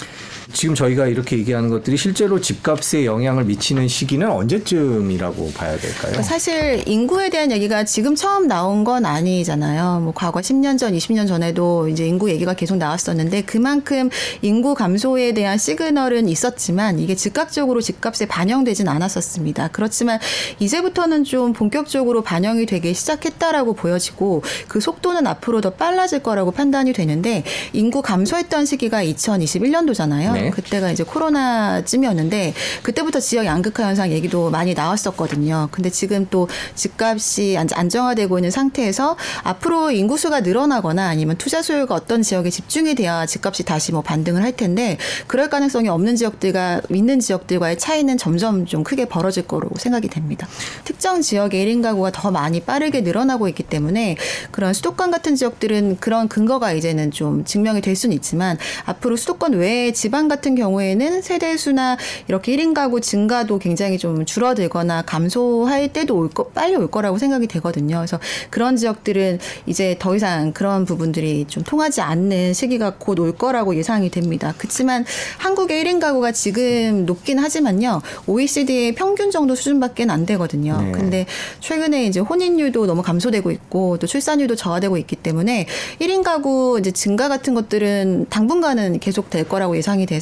지금 0.52 0.74
저희가 0.74 1.06
이렇게 1.06 1.38
얘기하는 1.38 1.70
것들이 1.70 1.96
실제로 1.96 2.40
집값에 2.40 3.06
영향을 3.06 3.44
미치는 3.44 3.88
시기는 3.88 4.30
언제쯤이라고 4.30 5.52
봐야 5.52 5.72
될까요? 5.72 5.98
그러니까 6.00 6.22
사실 6.22 6.82
인구에 6.86 7.30
대한 7.30 7.50
얘기가 7.50 7.84
지금 7.84 8.14
처음 8.14 8.46
나온 8.46 8.84
건 8.84 9.06
아니잖아요. 9.06 10.00
뭐 10.00 10.12
과거 10.14 10.40
10년 10.40 10.78
전, 10.78 10.92
20년 10.94 11.26
전에도 11.26 11.88
이제 11.88 12.06
인구 12.06 12.30
얘기가 12.30 12.54
계속 12.54 12.76
나왔었는데 12.76 13.42
그만큼 13.42 14.10
인구 14.42 14.74
감소에 14.74 15.32
대한 15.32 15.56
시그널은 15.56 16.28
있었지만 16.28 16.98
이게 16.98 17.14
즉각적으로 17.14 17.80
집값에 17.80 18.26
반영되진 18.26 18.88
않았었습니다. 18.88 19.68
그렇지만 19.72 20.18
이제부터는 20.58 21.24
좀 21.24 21.52
본격적으로 21.52 22.22
반영이 22.22 22.66
되기 22.66 22.92
시작했다라고 22.94 23.74
보여지고 23.74 24.42
그 24.68 24.80
속도는 24.80 25.26
앞으로 25.26 25.60
더 25.60 25.70
빨라질 25.70 26.22
거라고 26.22 26.50
판단이 26.50 26.92
되는데 26.92 27.42
인구 27.72 28.02
감소했던 28.02 28.66
시기가 28.66 29.02
2021년도잖아요. 29.04 30.32
네. 30.34 30.41
그때가 30.50 30.90
이제 30.90 31.04
코로나쯤이었는데 31.04 32.54
그때부터 32.82 33.20
지역 33.20 33.44
양극화 33.46 33.86
현상 33.86 34.10
얘기도 34.10 34.50
많이 34.50 34.74
나왔었거든요. 34.74 35.68
근데 35.70 35.90
지금 35.90 36.26
또 36.30 36.48
집값이 36.74 37.56
안- 37.58 37.68
안정화되고 37.72 38.38
있는 38.38 38.50
상태에서 38.50 39.16
앞으로 39.42 39.90
인구수가 39.90 40.40
늘어나거나 40.40 41.06
아니면 41.08 41.36
투자 41.36 41.62
수요가 41.62 41.94
어떤 41.94 42.22
지역에 42.22 42.50
집중이 42.50 42.94
돼야 42.94 43.26
집값이 43.26 43.64
다시 43.64 43.92
뭐 43.92 44.02
반등을 44.02 44.42
할 44.42 44.52
텐데 44.56 44.98
그럴 45.26 45.48
가능성이 45.50 45.88
없는 45.88 46.16
지역들과 46.16 46.82
있는 46.90 47.20
지역들과의 47.20 47.78
차이는 47.78 48.18
점점 48.18 48.66
좀 48.66 48.84
크게 48.84 49.06
벌어질 49.06 49.46
거로 49.46 49.68
생각이 49.76 50.08
됩니다. 50.08 50.48
특정 50.84 51.20
지역의 51.20 51.66
1인 51.66 51.82
가구가 51.82 52.10
더 52.12 52.30
많이 52.30 52.60
빠르게 52.60 53.00
늘어나고 53.02 53.48
있기 53.48 53.62
때문에 53.62 54.16
그런 54.50 54.72
수도권 54.72 55.10
같은 55.10 55.36
지역들은 55.36 55.98
그런 56.00 56.28
근거가 56.28 56.72
이제는 56.72 57.10
좀 57.10 57.44
증명이 57.44 57.80
될 57.80 57.96
수는 57.96 58.14
있지만 58.16 58.58
앞으로 58.84 59.16
수도권 59.16 59.54
외의 59.54 59.92
지방 59.94 60.28
같은 60.32 60.54
경우에는 60.54 61.22
세대 61.22 61.56
수나 61.56 61.96
이렇게 62.28 62.54
1인 62.56 62.74
가구 62.74 63.00
증가도 63.00 63.58
굉장히 63.58 63.98
좀 63.98 64.26
줄어들거나 64.26 65.02
감소할 65.02 65.92
때도 65.92 66.16
올 66.16 66.28
거, 66.28 66.44
빨리 66.48 66.74
올 66.76 66.90
거라고 66.90 67.18
생각이 67.18 67.46
되거든요. 67.46 67.98
그래서 67.98 68.18
그런 68.50 68.76
지역들은 68.76 69.38
이제 69.66 69.96
더 69.98 70.14
이상 70.16 70.52
그런 70.52 70.84
부분들이 70.84 71.46
좀 71.48 71.62
통하지 71.62 72.00
않는 72.00 72.52
시기가 72.52 72.94
곧 72.98 73.22
올 73.22 73.32
거라고 73.32 73.76
예상이 73.76 74.10
됩니다. 74.10 74.54
그렇지만 74.58 75.04
한국의 75.38 75.84
1인 75.84 76.00
가구가 76.00 76.32
지금 76.32 77.06
높긴 77.06 77.38
하지만요. 77.38 78.02
OECD의 78.26 78.94
평균 78.94 79.30
정도 79.30 79.54
수준밖에 79.54 80.06
안 80.08 80.26
되거든요. 80.26 80.80
네. 80.80 80.92
근데 80.92 81.26
최근에 81.60 82.06
이제 82.06 82.20
혼인율도 82.20 82.86
너무 82.86 83.02
감소되고 83.02 83.50
있고 83.50 83.98
또 83.98 84.06
출산율도 84.06 84.56
저하되고 84.56 84.96
있기 84.98 85.16
때문에 85.16 85.66
1인 86.00 86.22
가구 86.22 86.78
이제 86.80 86.90
증가 86.90 87.28
같은 87.28 87.54
것들은 87.54 88.26
당분간은 88.28 88.98
계속 88.98 89.30
될 89.30 89.48
거라고 89.48 89.76
예상이 89.76 90.06
돼서 90.06 90.21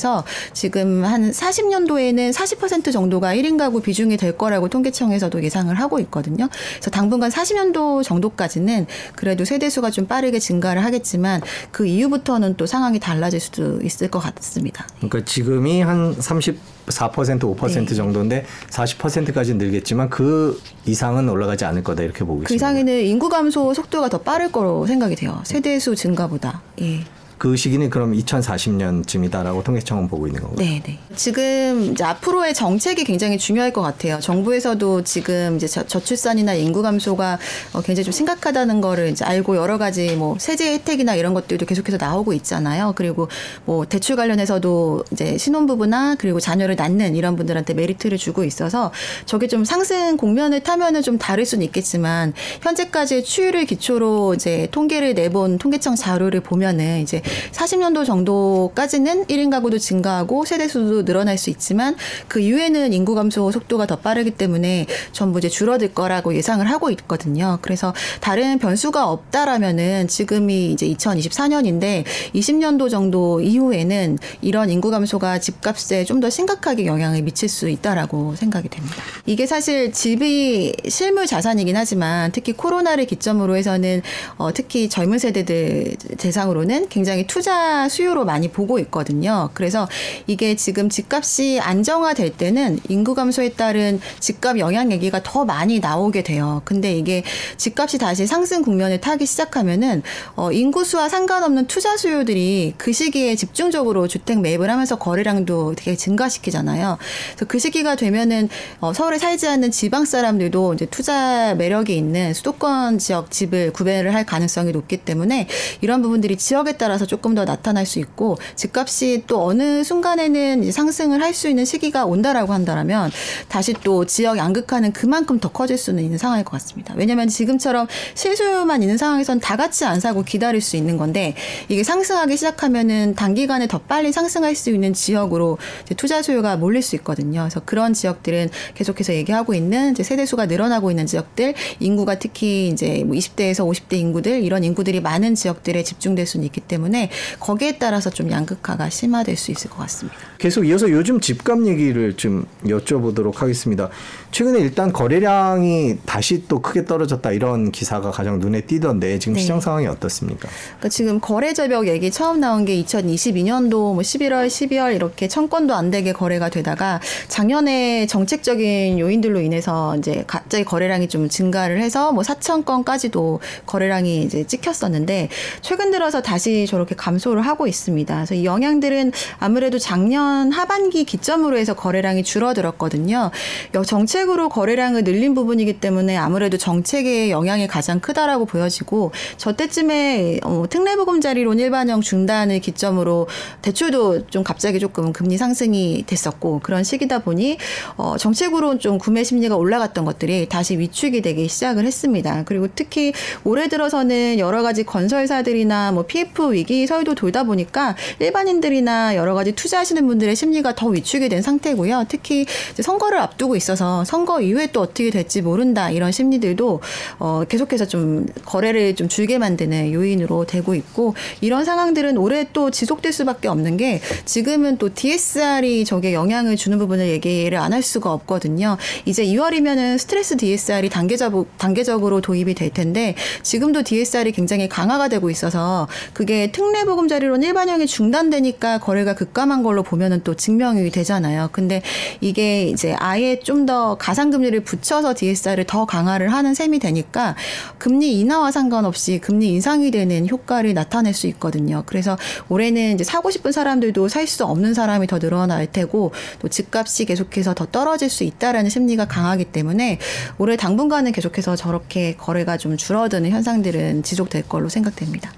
지금 0.52 1.04
한 1.04 1.30
40년도에는 1.30 2.32
40% 2.32 2.92
정도가 2.92 3.34
1인 3.34 3.58
가구 3.58 3.80
비중이 3.80 4.16
될 4.16 4.36
거라고 4.36 4.68
통계청에서도 4.68 5.42
예상을 5.42 5.74
하고 5.74 5.98
있거든요. 6.00 6.48
그래서 6.74 6.90
당분간 6.90 7.30
40년도 7.30 8.02
정도까지는 8.02 8.86
그래도 9.14 9.44
세대수가 9.44 9.90
좀 9.90 10.06
빠르게 10.06 10.38
증가를 10.38 10.84
하겠지만 10.84 11.40
그 11.70 11.86
이후부터는 11.86 12.56
또 12.56 12.66
상황이 12.66 12.98
달라질 12.98 13.40
수도 13.40 13.80
있을 13.82 14.08
것 14.08 14.18
같습니다. 14.18 14.86
그러니까 14.96 15.24
지금이 15.24 15.82
한 15.82 16.14
34% 16.16 16.56
5% 16.86 17.88
네. 17.88 17.94
정도인데 17.94 18.44
40%까지 18.70 19.54
늘겠지만 19.54 20.10
그 20.10 20.60
이상은 20.86 21.28
올라가지 21.28 21.64
않을 21.64 21.84
거다 21.84 22.02
이렇게 22.02 22.20
보고 22.20 22.38
그 22.38 22.44
있습니다. 22.44 22.54
이상에는 22.54 23.04
인구 23.04 23.28
감소 23.28 23.72
속도가 23.74 24.08
더 24.08 24.18
빠를 24.18 24.50
거로 24.52 24.86
생각이 24.86 25.16
돼요. 25.16 25.40
세대수 25.44 25.94
증가보다. 25.94 26.62
예. 26.80 27.04
그 27.40 27.56
시기는 27.56 27.88
그럼 27.88 28.12
2040년쯤이다라고 28.12 29.64
통계청은 29.64 30.08
보고 30.08 30.26
있는 30.26 30.42
건가요? 30.42 30.58
네, 30.58 30.82
네. 30.84 30.98
지금 31.16 31.92
이제 31.92 32.04
앞으로의 32.04 32.52
정책이 32.52 33.04
굉장히 33.04 33.38
중요할 33.38 33.72
것 33.72 33.80
같아요. 33.80 34.20
정부에서도 34.20 35.04
지금 35.04 35.56
이제 35.56 35.66
저, 35.66 35.86
저출산이나 35.86 36.52
인구 36.52 36.82
감소가 36.82 37.38
어, 37.72 37.80
굉장히 37.80 38.04
좀 38.04 38.12
심각하다는 38.12 38.82
거를 38.82 39.08
이제 39.08 39.24
알고 39.24 39.56
여러 39.56 39.78
가지 39.78 40.16
뭐 40.16 40.36
세제 40.38 40.74
혜택이나 40.74 41.14
이런 41.14 41.32
것들도 41.32 41.64
계속해서 41.64 41.96
나오고 41.98 42.34
있잖아요. 42.34 42.92
그리고 42.94 43.28
뭐 43.64 43.86
대출 43.86 44.16
관련해서도 44.16 45.04
이제 45.10 45.38
신혼부부나 45.38 46.16
그리고 46.18 46.40
자녀를 46.40 46.76
낳는 46.76 47.16
이런 47.16 47.36
분들한테 47.36 47.72
메리트를 47.72 48.18
주고 48.18 48.44
있어서 48.44 48.92
저게 49.24 49.48
좀 49.48 49.64
상승 49.64 50.18
국면을 50.18 50.60
타면은 50.60 51.00
좀 51.00 51.16
다를 51.16 51.46
수는 51.46 51.64
있겠지만 51.64 52.34
현재까지의 52.60 53.24
추이를 53.24 53.64
기초로 53.64 54.34
이제 54.34 54.68
통계를 54.72 55.14
내본 55.14 55.56
통계청 55.56 55.94
자료를 55.96 56.40
보면은 56.40 57.00
이제 57.00 57.22
40년도 57.52 58.06
정도까지는 58.06 59.26
1인 59.26 59.50
가구도 59.50 59.78
증가하고 59.78 60.44
세대 60.44 60.68
수도 60.68 61.04
늘어날 61.04 61.36
수 61.36 61.50
있지만 61.50 61.96
그 62.28 62.40
이후에는 62.40 62.92
인구 62.92 63.14
감소 63.14 63.50
속도가 63.50 63.86
더 63.86 63.96
빠르기 63.96 64.30
때문에 64.30 64.86
전부 65.12 65.38
이제 65.38 65.48
줄어들 65.48 65.92
거라고 65.92 66.34
예상을 66.34 66.64
하고 66.70 66.90
있거든요. 66.90 67.58
그래서 67.60 67.92
다른 68.20 68.58
변수가 68.58 69.08
없다라면은 69.08 70.06
지금이 70.08 70.72
이제 70.72 70.86
2024년인데 70.86 72.04
20년도 72.34 72.88
정도 72.88 73.40
이후에는 73.40 74.18
이런 74.42 74.70
인구 74.70 74.90
감소가 74.90 75.40
집값에 75.40 76.04
좀 76.04 76.20
더 76.20 76.28
심각하게 76.28 76.86
영향을 76.86 77.22
미칠 77.22 77.48
수 77.48 77.68
있다라고 77.68 78.36
생각이 78.36 78.68
됩니다. 78.68 78.96
이게 79.26 79.46
사실 79.46 79.92
집이 79.92 80.74
실물 80.88 81.26
자산이긴 81.26 81.76
하지만 81.76 82.30
특히 82.32 82.52
코로나를 82.52 83.06
기점으로 83.06 83.56
해서는 83.56 84.02
어, 84.36 84.52
특히 84.52 84.88
젊은 84.88 85.18
세대들 85.18 85.96
대상으로는 86.18 86.88
굉장히 86.88 87.19
투자 87.26 87.88
수요로 87.88 88.24
많이 88.24 88.48
보고 88.48 88.78
있거든요. 88.80 89.50
그래서 89.54 89.88
이게 90.26 90.56
지금 90.56 90.88
집값이 90.88 91.60
안정화될 91.60 92.36
때는 92.36 92.80
인구 92.88 93.14
감소에 93.14 93.50
따른 93.50 94.00
집값 94.18 94.58
영향 94.58 94.92
얘기가 94.92 95.22
더 95.22 95.44
많이 95.44 95.80
나오게 95.80 96.22
돼요. 96.22 96.62
근데 96.64 96.94
이게 96.96 97.22
집값이 97.56 97.98
다시 97.98 98.26
상승 98.26 98.62
국면을 98.62 99.00
타기 99.00 99.26
시작하면은 99.26 100.02
어, 100.36 100.52
인구수와 100.52 101.08
상관없는 101.08 101.66
투자 101.66 101.96
수요들이 101.96 102.74
그 102.76 102.92
시기에 102.92 103.36
집중적으로 103.36 104.08
주택 104.08 104.40
매입을 104.40 104.70
하면서 104.70 104.96
거래량도 104.96 105.74
되게 105.76 105.96
증가시키잖아요. 105.96 106.98
그래서 107.30 107.44
그 107.46 107.58
시기가 107.58 107.96
되면은 107.96 108.48
어, 108.80 108.92
서울에 108.92 109.18
살지 109.18 109.46
않는 109.46 109.70
지방 109.70 110.04
사람들도 110.04 110.74
이제 110.74 110.86
투자 110.86 111.54
매력이 111.54 111.96
있는 111.96 112.34
수도권 112.34 112.98
지역 112.98 113.30
집을 113.30 113.72
구매를 113.72 114.14
할 114.14 114.26
가능성이 114.26 114.72
높기 114.72 114.98
때문에 114.98 115.46
이런 115.80 116.02
부분들이 116.02 116.36
지역에 116.36 116.72
따라서 116.72 117.06
조금 117.10 117.34
더 117.34 117.44
나타날 117.44 117.86
수 117.86 117.98
있고 117.98 118.38
집값이 118.54 119.24
또 119.26 119.44
어느 119.44 119.82
순간에는 119.82 120.70
상승을 120.70 121.20
할 121.20 121.30
수 121.30 121.48
있는 121.48 121.64
시기가 121.64 122.04
온다라고 122.06 122.52
한다라면 122.52 123.10
다시 123.48 123.72
또 123.84 124.04
지역 124.04 124.36
양극화는 124.36 124.92
그만큼 124.92 125.38
더 125.38 125.48
커질 125.48 125.78
수는 125.78 126.02
있는 126.02 126.18
상황일 126.18 126.44
것 126.44 126.50
같습니다. 126.52 126.92
왜냐하면 126.96 127.28
지금처럼 127.28 127.86
실수요만 128.14 128.82
있는 128.82 128.98
상황에선 128.98 129.38
다 129.38 129.56
같이 129.56 129.84
안 129.84 130.00
사고 130.00 130.22
기다릴 130.24 130.60
수 130.60 130.76
있는 130.76 130.96
건데 130.96 131.34
이게 131.68 131.84
상승하기 131.84 132.36
시작하면은 132.36 133.14
단기간에 133.14 133.68
더 133.68 133.78
빨리 133.78 134.12
상승할 134.12 134.56
수 134.56 134.70
있는 134.70 134.92
지역으로 134.92 135.56
투자 135.96 136.20
수요가 136.20 136.56
몰릴 136.56 136.82
수 136.82 136.96
있거든요. 136.96 137.42
그래서 137.42 137.60
그런 137.64 137.94
지역들은 137.94 138.50
계속해서 138.74 139.14
얘기하고 139.14 139.54
있는 139.54 139.94
세대 139.94 140.26
수가 140.26 140.46
늘어나고 140.46 140.90
있는 140.90 141.06
지역들, 141.06 141.54
인구가 141.78 142.18
특히 142.18 142.68
이제 142.68 143.04
뭐 143.06 143.16
20대에서 143.16 143.66
50대 143.66 143.94
인구들 143.94 144.42
이런 144.42 144.64
인구들이 144.64 145.00
많은 145.00 145.36
지역들에 145.36 145.84
집중될 145.84 146.26
수는 146.26 146.44
있기 146.46 146.60
때문에 146.60 146.89
거기에 147.38 147.78
따라서 147.78 148.10
좀 148.10 148.30
양극화가 148.30 148.90
심화될 148.90 149.36
수 149.36 149.50
있을 149.50 149.70
것 149.70 149.78
같습니다. 149.78 150.18
계속 150.38 150.66
이어서 150.66 150.90
요즘 150.90 151.20
집값 151.20 151.66
얘기를 151.66 152.16
좀 152.16 152.46
여쭤보도록 152.64 153.36
하겠습니다. 153.36 153.88
최근에 154.30 154.60
일단 154.60 154.92
거래량이 154.92 155.98
다시 156.06 156.44
또 156.48 156.62
크게 156.62 156.84
떨어졌다 156.84 157.30
이런 157.32 157.72
기사가 157.72 158.10
가장 158.10 158.38
눈에 158.38 158.62
띄던데 158.62 159.18
지금 159.18 159.34
네. 159.34 159.40
시장 159.40 159.60
상황이 159.60 159.86
어떻습니까? 159.86 160.48
그러니까 160.68 160.88
지금 160.88 161.20
거래 161.20 161.52
절벽 161.52 161.88
얘기 161.88 162.10
처음 162.10 162.40
나온 162.40 162.64
게 162.64 162.80
2022년도 162.82 163.70
뭐 163.70 163.98
11월, 163.98 164.46
12월 164.46 164.94
이렇게 164.94 165.28
천 165.28 165.48
건도 165.48 165.74
안 165.74 165.90
되게 165.90 166.12
거래가 166.12 166.48
되다가 166.48 167.00
작년에 167.28 168.06
정책적인 168.06 168.98
요인들로 168.98 169.40
인해서 169.40 169.96
이제 169.96 170.24
갑자기 170.26 170.64
거래량이 170.64 171.08
좀 171.08 171.28
증가를 171.28 171.80
해서 171.80 172.12
뭐 172.12 172.22
4천 172.22 172.64
건까지도 172.64 173.40
거래량이 173.66 174.22
이제 174.22 174.44
찍혔었는데 174.44 175.28
최근 175.60 175.90
들어서 175.90 176.22
다시 176.22 176.66
저렇게 176.80 176.94
감소를 176.94 177.42
하고 177.42 177.66
있습니다. 177.66 178.14
그래서 178.14 178.34
이 178.34 178.44
영향들은 178.46 179.12
아무래도 179.38 179.78
작년 179.78 180.50
하반기 180.50 181.04
기점으로 181.04 181.58
해서 181.58 181.74
거래량이 181.74 182.22
줄어들었거든요. 182.22 183.30
여- 183.74 183.82
정책으로 183.84 184.48
거래량을 184.48 185.04
늘린 185.04 185.34
부분이기 185.34 185.74
때문에 185.80 186.16
아무래도 186.16 186.56
정책의 186.56 187.30
영향이 187.30 187.66
가장 187.66 188.00
크다라고 188.00 188.46
보여지고 188.46 189.12
저때쯤에 189.36 190.40
어, 190.44 190.64
특례보금자리론 190.70 191.58
일반형 191.58 192.00
중단을 192.00 192.60
기점으로 192.60 193.26
대출도 193.62 194.28
좀 194.28 194.42
갑자기 194.42 194.78
조금 194.80 195.12
금리 195.12 195.36
상승이 195.36 196.04
됐었고 196.06 196.60
그런 196.62 196.82
시기다 196.84 197.18
보니 197.20 197.58
어, 197.96 198.16
정책으로 198.16 198.78
좀 198.78 198.96
구매 198.98 199.22
심리가 199.22 199.56
올라갔던 199.56 200.04
것들이 200.06 200.48
다시 200.48 200.78
위축이 200.78 201.20
되기 201.20 201.46
시작을 201.48 201.84
했습니다. 201.84 202.44
그리고 202.46 202.68
특히 202.74 203.12
올해 203.44 203.68
들어서는 203.68 204.38
여러 204.38 204.62
가지 204.62 204.84
건설사들이나 204.84 205.92
뭐 205.92 206.04
PF 206.06 206.52
위기 206.52 206.69
서유도 206.86 207.14
돌다 207.14 207.44
보니까 207.44 207.96
일반인들이나 208.18 209.16
여러 209.16 209.34
가지 209.34 209.52
투자하시는 209.52 210.06
분들의 210.06 210.36
심리가 210.36 210.74
더 210.74 210.88
위축이 210.88 211.28
된 211.28 211.42
상태고요. 211.42 212.04
특히 212.08 212.46
선거를 212.80 213.18
앞두고 213.18 213.56
있어서 213.56 214.04
선거 214.04 214.40
이후에 214.40 214.68
또 214.72 214.80
어떻게 214.82 215.10
될지 215.10 215.42
모른다 215.42 215.90
이런 215.90 216.12
심리들도 216.12 216.80
어, 217.18 217.44
계속해서 217.48 217.86
좀 217.86 218.26
거래를 218.44 218.94
좀 218.94 219.08
줄게 219.08 219.38
만드는 219.38 219.92
요인으로 219.92 220.44
되고 220.46 220.74
있고 220.74 221.14
이런 221.40 221.64
상황들은 221.64 222.18
올해 222.18 222.46
또 222.52 222.70
지속될 222.70 223.12
수밖에 223.12 223.48
없는 223.48 223.76
게 223.76 224.00
지금은 224.24 224.78
또 224.78 224.92
DSR이 224.94 225.84
저게 225.84 226.12
영향을 226.12 226.56
주는 226.56 226.78
부분을 226.78 227.08
얘기를 227.08 227.58
안 227.58 227.70
할 227.70 227.82
수가 227.82 228.12
없거든요. 228.12 228.76
이제 229.04 229.24
2월이면은 229.24 229.98
스트레스 229.98 230.36
DSR이 230.36 230.88
단계적, 230.88 231.58
단계적으로 231.58 232.20
도입이 232.20 232.54
될 232.54 232.70
텐데 232.70 233.14
지금도 233.42 233.82
DSR이 233.82 234.32
굉장히 234.32 234.68
강화가 234.68 235.08
되고 235.08 235.30
있어서 235.30 235.88
그게 236.12 236.52
특례보금자리론 236.60 237.42
일반형이 237.42 237.86
중단되니까 237.86 238.78
거래가 238.80 239.14
급감한 239.14 239.62
걸로 239.62 239.82
보면은 239.82 240.20
또 240.24 240.34
증명이 240.34 240.90
되잖아요. 240.90 241.48
근데 241.52 241.80
이게 242.20 242.64
이제 242.68 242.94
아예 242.98 243.38
좀 243.40 243.60
더 243.60 243.94
가상금리를 243.96 244.58
붙여서 244.64 245.14
DSR을 245.14 245.64
더 245.64 245.84
강화를 245.84 246.32
하는 246.32 246.54
셈이 246.54 246.78
되니까 246.78 247.36
금리 247.76 248.18
인하와 248.18 248.50
상관없이 248.50 249.18
금리 249.18 249.48
인상이 249.48 249.90
되는 249.90 250.26
효과를 250.28 250.72
나타낼 250.72 251.12
수 251.12 251.26
있거든요. 251.28 251.82
그래서 251.84 252.16
올해는 252.48 252.94
이제 252.94 253.04
사고 253.04 253.30
싶은 253.30 253.52
사람들도 253.52 254.08
살 254.08 254.26
수 254.26 254.44
없는 254.44 254.74
사람이 254.74 255.08
더 255.08 255.18
늘어날 255.18 255.66
테고 255.66 256.12
또 256.38 256.48
집값이 256.48 257.04
계속해서 257.04 257.54
더 257.54 257.66
떨어질 257.66 258.08
수 258.08 258.24
있다라는 258.24 258.70
심리가 258.70 259.06
강하기 259.06 259.46
때문에 259.46 259.98
올해 260.38 260.56
당분간은 260.56 261.12
계속해서 261.12 261.56
저렇게 261.56 262.14
거래가 262.16 262.56
좀 262.56 262.76
줄어드는 262.76 263.30
현상들은 263.30 264.04
지속될 264.04 264.48
걸로 264.48 264.68
생각됩니다. 264.68 265.32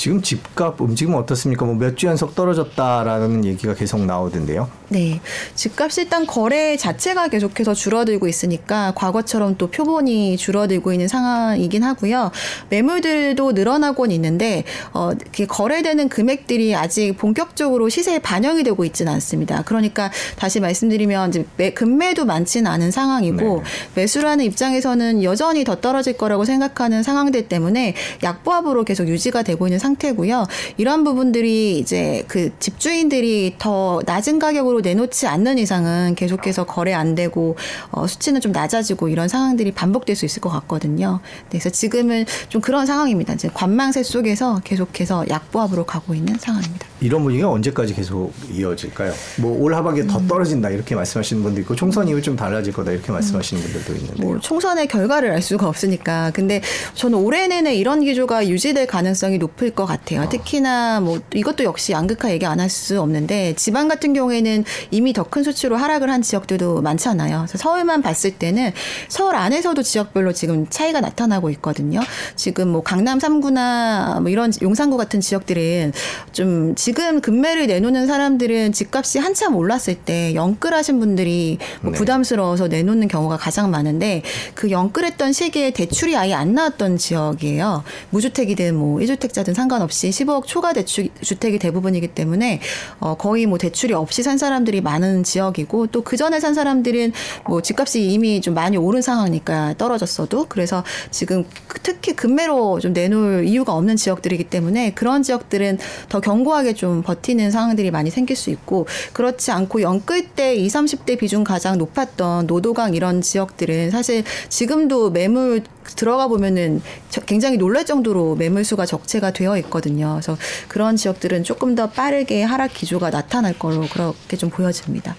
지금 0.00 0.22
집값 0.22 0.80
움직임 0.80 1.14
어떻습니까? 1.14 1.66
뭐 1.66 1.74
몇 1.74 1.94
주 1.94 2.06
연속 2.06 2.34
떨어졌다라는 2.34 3.44
얘기가 3.44 3.74
계속 3.74 4.00
나오던데요. 4.06 4.70
네. 4.88 5.20
집값이 5.54 6.02
일단 6.02 6.26
거래 6.26 6.76
자체가 6.78 7.28
계속해서 7.28 7.74
줄어들고 7.74 8.26
있으니까 8.26 8.92
과거처럼 8.96 9.56
또 9.58 9.66
표본이 9.70 10.38
줄어들고 10.38 10.92
있는 10.92 11.06
상황이긴 11.06 11.82
하고요. 11.84 12.30
매물들도 12.70 13.52
늘어나곤 13.52 14.10
있는데, 14.12 14.64
어, 14.94 15.10
거래되는 15.48 16.08
금액들이 16.08 16.74
아직 16.74 17.16
본격적으로 17.18 17.88
시세에 17.90 18.20
반영이 18.20 18.62
되고 18.62 18.84
있지는 18.86 19.12
않습니다. 19.12 19.62
그러니까 19.64 20.10
다시 20.36 20.60
말씀드리면 20.60 21.28
이제 21.28 21.44
매, 21.58 21.70
금매도 21.74 22.24
많지는 22.24 22.70
않은 22.70 22.90
상황이고, 22.90 23.62
네. 23.62 23.62
매수라는 23.96 24.44
입장에서는 24.46 25.22
여전히 25.24 25.64
더 25.64 25.76
떨어질 25.76 26.14
거라고 26.14 26.44
생각하는 26.46 27.02
상황들 27.02 27.48
때문에 27.48 27.94
약보합으로 28.22 28.84
계속 28.84 29.06
유지가 29.08 29.42
되고 29.42 29.66
있는 29.66 29.78
상 29.78 29.89
태고요. 29.96 30.46
이런 30.76 31.04
부분들이 31.04 31.78
이제 31.78 32.24
그 32.26 32.50
집주인들이 32.58 33.54
더 33.58 34.00
낮은 34.06 34.38
가격으로 34.40 34.80
내놓지 34.80 35.26
않는 35.28 35.58
이상은 35.58 36.14
계속해서 36.16 36.64
거래 36.64 36.92
안 36.92 37.14
되고 37.14 37.56
어, 37.92 38.06
수치는 38.06 38.40
좀 38.40 38.50
낮아지고 38.52 39.08
이런 39.08 39.28
상황들이 39.28 39.72
반복될 39.72 40.16
수 40.16 40.24
있을 40.24 40.40
것 40.40 40.50
같거든요. 40.50 41.20
네, 41.50 41.58
그래서 41.60 41.70
지금은 41.70 42.24
좀 42.48 42.60
그런 42.60 42.86
상황입니다. 42.86 43.34
이제 43.34 43.48
관망세 43.54 44.02
속에서 44.02 44.60
계속해서 44.64 45.26
약보합으로 45.28 45.84
가고 45.86 46.14
있는 46.14 46.36
상황입니다. 46.38 46.86
이런 47.00 47.22
분위기가 47.22 47.50
언제까지 47.50 47.94
계속 47.94 48.32
이어질까요? 48.52 49.12
뭐 49.38 49.60
올 49.60 49.74
하반기에 49.74 50.06
더 50.06 50.18
떨어진다 50.26 50.70
이렇게 50.70 50.94
말씀하시는 50.94 51.42
분도 51.42 51.60
있고 51.60 51.76
총선 51.76 52.08
이후 52.08 52.22
좀 52.22 52.34
달라질 52.34 52.72
거다 52.72 52.92
이렇게 52.92 53.12
말씀하시는 53.12 53.62
분들도 53.62 53.94
있는데 53.94 54.22
뭐 54.22 54.38
총선의 54.40 54.88
결과를 54.88 55.30
알 55.30 55.42
수가 55.42 55.68
없으니까. 55.68 56.30
근데 56.32 56.62
저는 56.94 57.18
올해 57.18 57.46
내내 57.46 57.74
이런 57.74 58.00
기조가 58.02 58.48
유지될 58.48 58.86
가능성이 58.86 59.36
높을 59.38 59.72
것 59.80 59.86
같아요. 59.86 60.28
특히나 60.28 61.00
뭐 61.00 61.18
이것도 61.32 61.64
역시 61.64 61.92
양극화 61.92 62.30
얘기 62.32 62.44
안 62.46 62.60
할 62.60 62.68
수 62.68 63.00
없는데 63.00 63.54
지방 63.56 63.88
같은 63.88 64.12
경우에는 64.12 64.64
이미 64.90 65.12
더 65.14 65.24
큰 65.24 65.42
수치로 65.44 65.76
하락을 65.76 66.10
한 66.10 66.20
지역들도 66.22 66.82
많잖아요. 66.82 67.44
그래서 67.46 67.56
서울만 67.56 68.02
봤을 68.02 68.32
때는 68.32 68.72
서울 69.08 69.36
안에서도 69.36 69.80
지역별로 69.82 70.32
지금 70.32 70.66
차이가 70.68 71.00
나타나고 71.00 71.50
있거든요. 71.50 72.00
지금 72.36 72.68
뭐 72.68 72.82
강남 72.82 73.18
3구나 73.18 74.20
뭐 74.20 74.28
이런 74.30 74.52
용산구 74.60 74.96
같은 74.96 75.20
지역들은 75.20 75.92
좀 76.32 76.74
지금 76.74 77.20
금매를 77.20 77.68
내놓는 77.68 78.06
사람들은 78.08 78.72
집값이 78.72 79.18
한참 79.20 79.54
올랐을 79.54 79.94
때 80.04 80.34
영끌하신 80.34 80.98
분들이 80.98 81.58
뭐 81.80 81.92
네. 81.92 81.98
부담스러워서 81.98 82.66
내놓는 82.68 83.06
경우가 83.08 83.36
가장 83.36 83.70
많은데 83.70 84.22
그 84.54 84.70
영끌했던 84.70 85.32
시기에 85.32 85.70
대출이 85.70 86.16
아예 86.16 86.34
안 86.34 86.54
나왔던 86.54 86.98
지역이에요. 86.98 87.84
무주택이든 88.10 88.74
뭐 88.74 88.98
1주택자든 88.98 89.54
상관 89.54 89.69
없이 89.80 90.10
15억 90.10 90.44
초과 90.46 90.72
대출 90.72 91.08
주택이 91.22 91.58
대부분이기 91.58 92.08
때문에 92.08 92.60
어 92.98 93.14
거의 93.14 93.46
뭐 93.46 93.56
대출이 93.56 93.94
없이 93.94 94.22
산 94.22 94.36
사람들이 94.36 94.80
많은 94.82 95.24
지역이고 95.24 95.86
또 95.86 96.00
그 96.10 96.16
전에 96.16 96.40
산 96.40 96.54
사람들은 96.54 97.12
뭐 97.46 97.62
집값이 97.62 98.10
이미 98.10 98.40
좀 98.40 98.54
많이 98.54 98.76
오른 98.76 99.00
상황이니까 99.00 99.74
떨어졌어도 99.78 100.46
그래서 100.48 100.82
지금 101.12 101.44
특히 101.84 102.16
금매로 102.16 102.80
좀 102.80 102.92
내놓을 102.92 103.46
이유가 103.46 103.74
없는 103.74 103.94
지역들이기 103.94 104.44
때문에 104.44 104.92
그런 104.94 105.22
지역들은 105.22 105.78
더 106.08 106.20
견고하게 106.20 106.74
좀 106.74 107.02
버티는 107.02 107.52
상황들이 107.52 107.92
많이 107.92 108.10
생길 108.10 108.34
수 108.34 108.50
있고 108.50 108.88
그렇지 109.12 109.52
않고 109.52 109.82
영끌 109.82 110.30
때 110.30 110.54
20, 110.56 110.80
30대 110.80 111.18
비중 111.18 111.44
가장 111.44 111.78
높았던 111.78 112.46
노도강 112.46 112.94
이런 112.94 113.20
지역들은 113.20 113.90
사실 113.90 114.24
지금도 114.48 115.10
매물 115.10 115.62
들어가 115.84 116.28
보면은 116.28 116.82
저- 117.08 117.20
굉장히 117.22 117.56
놀랄 117.56 117.84
정도로 117.84 118.36
매물 118.36 118.64
수가 118.64 118.86
적체가 118.86 119.32
되어 119.32 119.56
있거든요. 119.58 120.12
그래서 120.20 120.36
그런 120.68 120.96
지역들은 120.96 121.44
조금 121.44 121.74
더 121.74 121.88
빠르게 121.90 122.42
하락 122.42 122.72
기조가 122.74 123.10
나타날 123.10 123.58
걸로 123.58 123.86
그렇게 123.88 124.36
좀 124.36 124.50
보여집니다. 124.50 125.16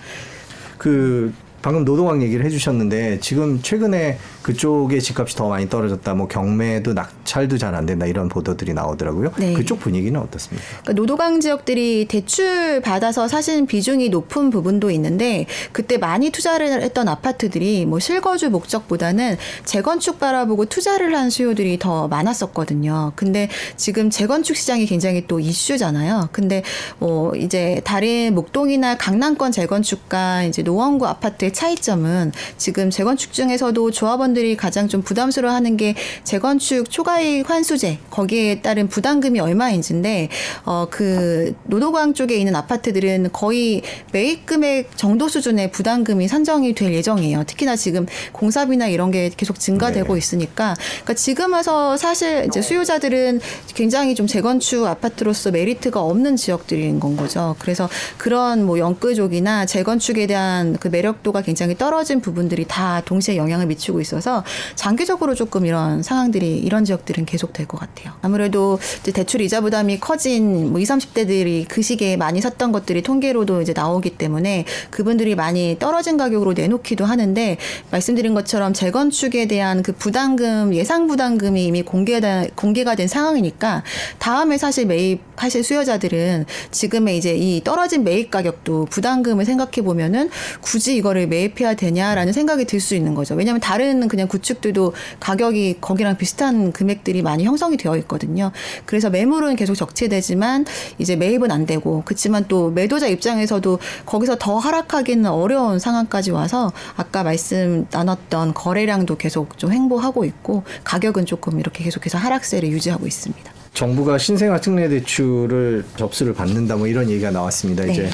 그 0.78 1.34
방금 1.62 1.86
노동왕 1.86 2.21
얘기를 2.21 2.45
해주셨는데 2.45 3.19
지금 3.19 3.62
최근에 3.62 4.17
그쪽의 4.41 5.02
집값이 5.02 5.36
더 5.36 5.47
많이 5.50 5.69
떨어졌다. 5.69 6.13
뭐 6.13 6.28
경매도 6.28 6.93
낙찰도 6.93 7.58
잘 7.58 7.71
안 7.71 7.86
된다 7.86 8.06
이런 8.06 8.28
보도들이 8.28 8.74
나오더라고요. 8.74 9.32
네. 9.38 9.54
그쪽 9.54 9.80
분위기는 9.80 10.19
어떻습니까? 10.19 10.65
그러니까 10.82 10.93
노도강 10.93 11.39
지역들이 11.39 12.06
대출 12.10 12.82
받아서 12.82 13.30
사실 13.30 13.65
비중이 13.65 14.10
높은 14.10 14.50
부분도 14.50 14.91
있는데 14.91 15.45
그때 15.71 15.97
많이 15.97 16.32
투자를 16.32 16.82
했던 16.82 17.08
아파트들이 17.08 17.86
뭐 17.86 18.00
실거주 18.00 18.50
목적보다는 18.50 19.38
재건축 19.63 20.19
바라보고 20.19 20.65
투자를 20.65 21.15
한 21.15 21.30
수요들이 21.30 21.80
더 21.80 22.10
많았었거든요. 22.10 23.13
근데 23.15 23.47
지금 23.78 24.10
재건축 24.10 24.58
시장이 24.58 24.86
굉장히 24.86 25.26
또 25.28 25.39
이슈잖아요. 25.39 26.28
근데 26.34 26.63
뭐 27.00 27.34
이제 27.36 27.80
다른 27.86 28.36
목동이나 28.36 28.97
강남권 28.97 29.54
재건축과 29.54 30.43
이제 30.43 30.62
노원구 30.62 31.08
아파트 31.08 31.51
의 31.52 31.54
차이점은 31.54 32.32
지금 32.58 32.90
재건축 32.90 33.34
중에서도 33.34 33.92
조합원들이 33.92 34.56
가장 34.58 34.88
좀 34.88 35.02
부담스러워하는 35.02 35.78
게 35.78 35.96
재건축 36.24 36.90
초과이익 36.90 37.50
환수제 37.50 38.00
거기에 38.10 38.62
따른 38.62 38.88
부담금이 38.88 39.40
얼마인지인데 39.40 40.30
어 40.66 40.88
그 40.90 41.56
노도광 41.64 42.14
쪽에 42.14 42.36
있는 42.36 42.56
아파트들은 42.56 43.30
거의 43.32 43.82
매입 44.12 44.46
금액 44.46 44.98
정도 44.98 45.28
수준의 45.28 45.72
부담금이 45.72 46.28
산정이 46.28 46.76
될 46.76 46.94
예정이에요. 46.94 47.46
특히나 47.46 47.76
지금 47.76 48.06
공사비나 48.34 48.88
이런 48.88 49.10
게 49.10 49.32
계속 49.36 49.60
증가되고 49.60 50.14
네. 50.14 50.18
있으니까 50.18 50.76
그러니까 51.04 51.14
지금 51.14 51.54
와서 51.54 51.98
사실 51.98 52.46
이제 52.48 52.62
수요자들은 52.62 53.40
굉장히 53.74 54.16
좀 54.16 54.28
재건축 54.28 54.86
아파트로서 54.86 55.52
메리트가 55.52 56.02
없는 56.02 56.36
지역들인 56.36 57.00
건 57.00 57.16
거죠. 57.16 57.56
그래서 57.60 57.90
그런 58.18 58.66
뭐 58.66 58.78
영끌족이나 58.78 59.66
재건축에 59.66 60.28
대한 60.28 60.78
그 60.78 60.90
매력도가 60.90 61.41
굉장히 61.42 61.78
떨어진 61.78 62.22
부분들이 62.22 62.66
다 62.68 63.02
동시에 63.06 63.38
영향을 63.38 63.66
미치고 63.68 64.02
있어서 64.02 64.44
장기적으로 64.76 65.36
조금 65.36 65.66
이런 65.66 66.04
상황들이 66.04 66.58
이런 66.60 66.86
지역들은 66.86 67.26
계속 67.26 67.54
될 67.54 67.62
것 67.68 67.80
같아요. 67.80 68.14
아무래도 68.22 68.80
이제 69.02 69.12
대출 69.12 69.40
이자 69.42 69.62
부담이 69.62 70.00
커진 70.00 70.72
뭐 70.72 70.80
20, 70.80 70.92
30대들이 70.92 71.66
그 71.68 71.82
시기에 71.82 72.18
많이 72.18 72.42
샀던 72.42 72.72
것들이 72.72 73.02
통계로도 73.02 73.62
이제 73.62 73.74
나오기 73.74 74.18
때문에 74.18 74.66
그분들이 74.90 75.36
많이 75.36 75.78
떨어진 75.80 76.18
가격으로 76.18 76.54
내놓기도 76.54 77.06
하는데 77.06 77.58
말씀드린 77.92 78.34
것처럼 78.34 78.74
재건축에 78.74 79.48
대한 79.48 79.84
그 79.84 79.94
부담금 79.94 80.74
예상 80.74 81.08
부담금이 81.08 81.66
이미 81.66 81.82
공개가 81.84 82.46
공개가 82.56 82.96
된 82.96 83.08
상황이니까 83.08 83.84
다음에 84.20 84.58
사실 84.58 84.86
매입하실 84.88 85.64
수요자들은 85.64 86.46
지금의 86.72 87.18
이제 87.18 87.36
이 87.36 87.62
떨어진 87.64 88.04
매입 88.04 88.32
가격도 88.32 88.86
부담금을 88.86 89.46
생각해 89.46 89.82
보면은 89.84 90.30
굳이 90.62 90.96
이거를 90.96 91.28
매입해야 91.32 91.74
되냐라는 91.76 92.34
생각이 92.34 92.65
들 92.65 92.82
수 92.82 92.96
있는 92.96 93.13
거죠. 93.13 93.36
왜냐하면 93.36 93.62
다른 93.62 94.08
그냥 94.08 94.28
구축들도 94.28 94.94
가격이 95.20 95.78
거기랑 95.82 96.17
비슷한 96.17 96.72
금액들이 96.72 97.22
많이 97.22 97.44
형성이 97.46 97.78
되어 97.78 97.96
있거든요. 97.98 98.52
그래서 98.86 99.12
매물은 99.12 99.56
계속 99.56 99.76
적체되지만 99.76 100.65
이제 100.98 101.15
매입은 101.15 101.52
안 101.52 101.65
되고 101.67 102.02
그렇지만 102.06 102.46
또 102.48 102.72
매도자 102.72 103.08
입장에서도 103.08 103.80
거기서 104.06 104.38
더 104.39 104.58
하락하기는 104.58 105.30
어려운 105.30 105.78
상황까지 105.78 106.32
와서 106.32 106.72
아까 106.96 107.24
말씀 107.24 107.86
나눴던 107.91 108.56
거래량도 108.56 109.17
계속 109.17 109.58
좀 109.60 109.72
횡보하고 109.72 110.26
있고 110.26 110.63
가격은 110.84 111.26
조금 111.28 111.60
이렇게 111.60 111.84
계속해서 111.84 112.17
하락세를 112.17 112.67
유지하고 112.70 113.06
있습니다. 113.06 113.52
정부가 113.74 114.17
신생아 114.17 114.60
특례 114.60 114.89
대출을 114.89 115.86
접수를 115.96 116.34
받는다 116.34 116.76
뭐 116.76 116.88
이런 116.88 117.10
얘기가 117.10 117.32
나왔습니다. 117.32 117.86
네. 117.86 117.91
이제 117.94 118.10